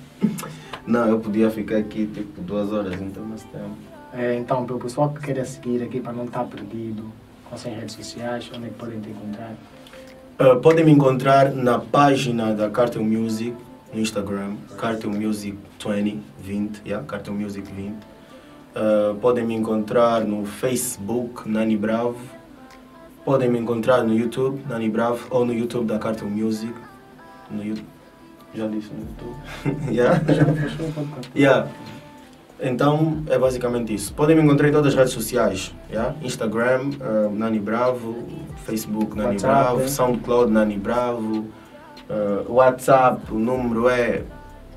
Não, 0.87 1.07
eu 1.07 1.19
podia 1.19 1.49
ficar 1.49 1.77
aqui 1.77 2.07
tipo 2.07 2.41
duas 2.41 2.71
horas, 2.71 2.99
então 2.99 3.23
mais 3.23 3.43
tempo. 3.43 3.75
É, 4.13 4.35
então, 4.35 4.65
para 4.65 4.75
o 4.75 4.79
pessoal 4.79 5.09
que 5.13 5.21
queira 5.21 5.45
seguir 5.45 5.83
aqui 5.83 6.01
para 6.01 6.11
não 6.11 6.25
estar 6.25 6.43
perdido, 6.43 7.11
as 7.51 7.63
redes 7.63 7.95
sociais, 7.95 8.49
onde 8.55 8.67
é 8.67 8.69
que 8.69 8.75
podem 8.75 8.99
te 8.99 9.09
encontrar? 9.09 9.53
Uh, 10.39 10.59
podem 10.59 10.85
me 10.85 10.91
encontrar 10.91 11.51
na 11.51 11.77
página 11.77 12.53
da 12.53 12.69
Cartel 12.69 13.03
Music 13.03 13.53
no 13.93 13.99
Instagram, 13.99 14.55
Cartel 14.77 15.11
Music 15.11 15.57
20, 15.79 16.21
20, 16.39 16.81
yeah, 16.85 17.05
Cartel 17.05 17.33
Music 17.33 17.69
20. 17.71 17.93
Uh, 18.73 19.15
podem 19.19 19.45
me 19.45 19.53
encontrar 19.53 20.21
no 20.21 20.45
Facebook, 20.45 21.47
Nani 21.47 21.75
Bravo. 21.75 22.17
Podem 23.25 23.49
me 23.49 23.59
encontrar 23.59 24.03
no 24.03 24.15
YouTube, 24.15 24.63
Nani 24.67 24.89
Bravo, 24.89 25.27
ou 25.29 25.45
no 25.45 25.53
YouTube 25.53 25.85
da 25.85 25.99
Cartel 25.99 26.29
Music. 26.29 26.73
No 27.49 27.63
YouTube. 27.63 27.87
Já 28.55 28.67
disse 28.67 28.89
no 28.93 29.01
YouTube. 29.01 29.91
yeah? 29.93 30.23
Já 30.33 30.45
fechou 30.45 30.87
o 30.87 30.91
podcast. 30.93 31.31
Yeah. 31.35 31.69
Então 32.61 33.23
é 33.27 33.37
basicamente 33.37 33.93
isso. 33.93 34.13
Podem 34.13 34.35
me 34.35 34.43
encontrar 34.43 34.69
em 34.69 34.71
todas 34.71 34.93
as 34.93 34.95
redes 34.95 35.13
sociais. 35.13 35.73
Yeah? 35.89 36.15
Instagram, 36.21 36.91
uh, 36.99 37.31
Nani 37.33 37.59
Bravo, 37.59 38.15
Facebook 38.65 39.17
Nani 39.17 39.31
WhatsApp, 39.31 39.53
Bravo, 39.53 39.81
é? 39.81 39.87
SoundCloud 39.87 40.51
Nani 40.51 40.77
Bravo, 40.77 41.45
uh, 42.09 42.53
WhatsApp, 42.53 43.21
o 43.31 43.39
número 43.39 43.89
é 43.89 44.21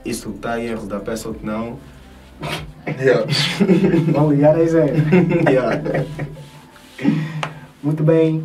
isso 0.05 0.31
que 0.31 0.37
está 0.37 0.59
em 0.59 0.66
erro 0.66 0.87
da 0.87 0.99
peça 0.99 1.29
ou 1.29 1.35
que 1.35 1.44
não. 1.44 1.79
Yeah. 2.87 3.27
Vão 4.12 4.31
ligar 4.33 4.57
aí, 4.57 4.68
Zé. 4.68 4.94
yeah. 5.49 5.81
Muito 7.83 8.03
bem, 8.03 8.42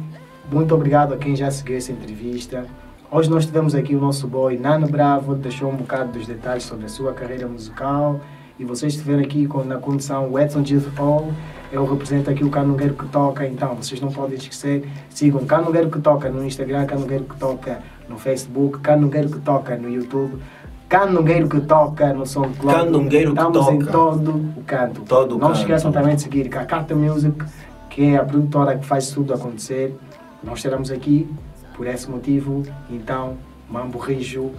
muito 0.51 0.75
obrigado 0.75 1.13
a 1.13 1.17
quem 1.17 1.33
já 1.33 1.49
seguiu 1.49 1.77
essa 1.77 1.93
entrevista. 1.93 2.65
Hoje 3.09 3.29
nós 3.29 3.45
tivemos 3.45 3.73
aqui 3.73 3.95
o 3.95 4.01
nosso 4.01 4.27
boy 4.27 4.57
Nano 4.57 4.85
Bravo, 4.85 5.33
deixou 5.33 5.71
um 5.71 5.77
bocado 5.77 6.11
dos 6.11 6.27
detalhes 6.27 6.63
sobre 6.63 6.87
a 6.87 6.89
sua 6.89 7.13
carreira 7.13 7.47
musical. 7.47 8.19
E 8.59 8.65
vocês 8.65 8.93
estiveram 8.93 9.23
aqui 9.23 9.47
com, 9.47 9.63
na 9.63 9.77
condição 9.77 10.29
o 10.29 10.37
Edson 10.37 10.65
Gilles 10.65 10.85
Paul, 10.93 11.31
eu 11.71 11.85
represento 11.85 12.29
aqui 12.29 12.43
o 12.43 12.49
Canungueiro 12.49 12.93
que 12.93 13.07
toca, 13.07 13.47
então 13.47 13.73
vocês 13.75 14.01
não 14.01 14.11
podem 14.11 14.37
esquecer, 14.37 14.85
sigam 15.09 15.45
Canungueiro 15.45 15.89
que 15.89 16.01
toca 16.01 16.29
no 16.29 16.45
Instagram, 16.45 16.85
Canungueiro 16.85 17.23
que 17.23 17.37
toca 17.37 17.79
no 18.09 18.17
Facebook, 18.17 18.79
Canungueiro 18.79 19.29
que 19.29 19.39
toca 19.39 19.77
no 19.77 19.89
YouTube, 19.89 20.41
Canungueiro 20.89 21.47
que 21.47 21.61
toca 21.61 22.11
no 22.11 22.25
SoundCloud. 22.25 22.79
Canungueiro 22.79 23.33
que 23.33 23.39
Estamos 23.39 23.67
em 23.69 23.79
toca. 23.79 23.91
todo 23.91 24.31
o 24.57 24.63
canto. 24.65 25.01
Todo 25.03 25.37
não 25.37 25.47
canto. 25.47 25.59
esqueçam 25.59 25.91
também 25.91 26.15
de 26.15 26.23
seguir 26.23 26.53
a 26.57 26.65
Carta 26.65 26.93
Music, 26.93 27.45
que 27.89 28.07
é 28.07 28.17
a 28.17 28.25
produtora 28.25 28.77
que 28.77 28.85
faz 28.85 29.09
tudo 29.09 29.33
acontecer. 29.33 29.95
Nós 30.43 30.57
estaremos 30.57 30.91
aqui 30.91 31.29
por 31.77 31.87
esse 31.87 32.09
motivo. 32.09 32.63
Então, 32.89 33.37
Mambo 33.69 33.99
Rijo, 33.99 34.51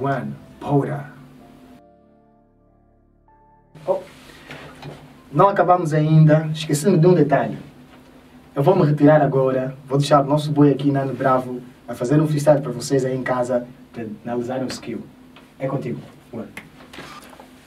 One, 0.00 0.32
Bora! 0.60 1.13
Oh, 3.86 4.00
não 5.32 5.48
acabamos 5.48 5.92
ainda. 5.92 6.48
Esqueci-me 6.52 6.96
de 6.96 7.06
um 7.06 7.14
detalhe. 7.14 7.58
Eu 8.54 8.62
vou 8.62 8.76
me 8.76 8.84
retirar 8.84 9.20
agora. 9.20 9.74
Vou 9.86 9.98
deixar 9.98 10.22
o 10.22 10.26
nosso 10.26 10.50
boi 10.50 10.70
aqui, 10.70 10.90
Nano 10.90 11.12
Bravo, 11.12 11.60
a 11.88 11.94
fazer 11.94 12.20
um 12.20 12.26
freestyle 12.26 12.60
para 12.60 12.72
vocês 12.72 13.04
aí 13.04 13.16
em 13.16 13.22
casa, 13.22 13.66
para 13.92 14.06
analisarem 14.24 14.64
o 14.64 14.68
skill. 14.68 15.02
É 15.58 15.66
contigo. 15.66 16.00
One. 16.32 16.63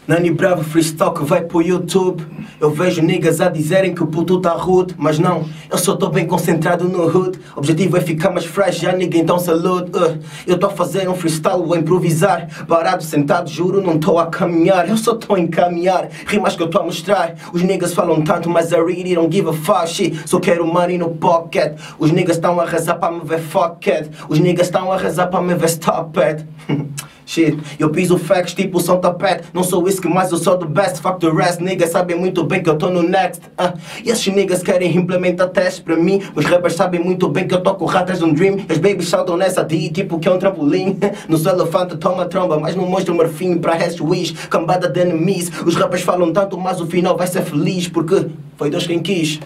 Nani 0.08 0.32
Bravo 0.32 0.64
freestyle 0.64 1.14
que 1.14 1.26
vai 1.26 1.42
pro 1.42 1.62
YouTube. 1.62 2.26
Eu 2.62 2.72
vejo 2.72 3.02
niggas 3.02 3.42
a 3.42 3.50
dizerem 3.50 3.94
que 3.94 4.02
o 4.02 4.08
puto 4.08 4.40
tá 4.40 4.52
rude, 4.54 4.96
mas 4.98 5.20
não, 5.20 5.46
eu 5.70 5.78
só 5.78 5.98
tô 5.98 6.10
bem 6.10 6.26
concentrado 6.26 6.88
no 6.88 7.06
hood. 7.06 7.38
Objetivo 7.58 7.98
é 7.98 8.02
ficar 8.02 8.32
mais 8.32 8.46
fresh, 8.46 8.78
já 8.78 8.94
nigga, 8.94 9.18
então 9.18 9.38
salude. 9.38 9.92
Uh, 9.92 10.18
eu 10.48 10.58
tô 10.58 10.68
a 10.68 10.70
fazer 10.70 11.10
um 11.10 11.14
freestyle, 11.14 11.62
vou 11.62 11.76
improvisar. 11.76 12.48
Parado, 12.66 13.04
sentado, 13.04 13.50
juro, 13.50 13.82
não 13.82 14.00
tô 14.00 14.18
a 14.18 14.28
caminhar. 14.28 14.88
Eu 14.88 14.96
só 14.96 15.14
tô 15.14 15.36
a 15.36 15.40
encaminhar, 15.40 16.08
rimas 16.26 16.56
que 16.56 16.64
eu 16.64 16.70
tô 16.70 16.80
a 16.80 16.84
mostrar. 16.84 17.36
Os 17.52 17.62
niggas 17.62 17.94
falam 17.94 18.22
tanto, 18.22 18.50
mas 18.50 18.72
I 18.72 18.78
really 18.78 19.14
don't 19.14 19.30
give 19.30 19.50
a 19.50 19.54
fuck 19.54 19.90
shit. 19.90 20.18
Só 20.26 20.40
quero 20.40 20.66
money 20.66 20.98
no 20.98 21.10
pocket. 21.10 21.78
Os 22.00 22.12
niggas 22.12 22.38
estão 22.38 22.58
a 22.62 22.66
rezar 22.66 22.96
pra 22.96 23.12
me 23.12 23.20
ver 23.26 23.40
fuck 23.40 23.92
it. 23.92 24.10
Os 24.30 24.40
niggas 24.40 24.68
estão 24.68 24.90
a 24.90 24.96
rezar 24.96 25.28
pra 25.28 25.42
me 25.42 25.54
ver 25.54 25.68
stop 25.68 26.18
it. 26.18 26.46
Shit, 27.28 27.60
eu 27.78 27.90
piso 27.90 28.18
facts 28.18 28.54
tipo 28.54 28.80
som 28.80 29.00
tapete 29.00 29.50
Não 29.54 29.62
sou 29.62 29.84
whisky, 29.84 30.08
mas 30.08 30.32
eu 30.32 30.38
sou 30.38 30.58
the 30.58 30.66
best. 30.66 31.02
Fuck 31.02 31.20
the 31.20 31.30
rest, 31.30 31.60
niggas 31.60 31.90
sabem 31.90 32.18
muito 32.18 32.42
bem 32.46 32.64
que 32.64 32.70
eu 32.70 32.78
tô 32.78 32.90
no 32.90 33.04
next 33.04 33.42
uh, 33.60 33.78
E 34.04 34.10
esses 34.10 34.34
niggas 34.34 34.64
querem 34.64 34.96
implementar 34.96 35.50
testes 35.50 35.82
pra 35.82 35.98
mim. 35.98 36.24
Os 36.34 36.46
rappers 36.46 36.76
sabem 36.76 37.02
muito 37.02 37.28
bem 37.28 37.46
que 37.46 37.54
eu 37.54 37.62
toco 37.62 37.84
ratas 37.84 38.20
de 38.20 38.24
um 38.24 38.34
dream. 38.34 38.56
As 38.70 38.78
babies 38.78 39.10
saltam 39.10 39.36
nessa 39.36 39.62
D 39.62 39.90
tipo 39.90 40.18
que 40.20 40.28
é 40.28 40.32
um 40.32 40.40
trampolim. 40.40 40.98
No 41.28 41.38
seu 41.38 41.52
elefante 41.52 41.98
toma 41.98 42.26
tromba, 42.26 42.58
mas 42.58 42.76
não 42.76 42.86
mostra 42.86 43.14
marfim 43.14 43.58
Pra 43.58 43.74
rest 43.74 44.00
wish, 44.00 44.34
cambada 44.48 44.88
de 44.88 45.02
enemies. 45.02 45.52
Os 45.66 45.76
rappers 45.76 46.04
falam 46.04 46.32
tanto, 46.32 46.58
mas 46.58 46.80
o 46.80 46.86
final 46.88 47.18
vai 47.18 47.28
ser 47.28 47.42
feliz 47.42 47.90
Porque 47.90 48.28
foi 48.56 48.70
Deus 48.70 48.88
quem 48.88 49.00
quis 49.00 49.40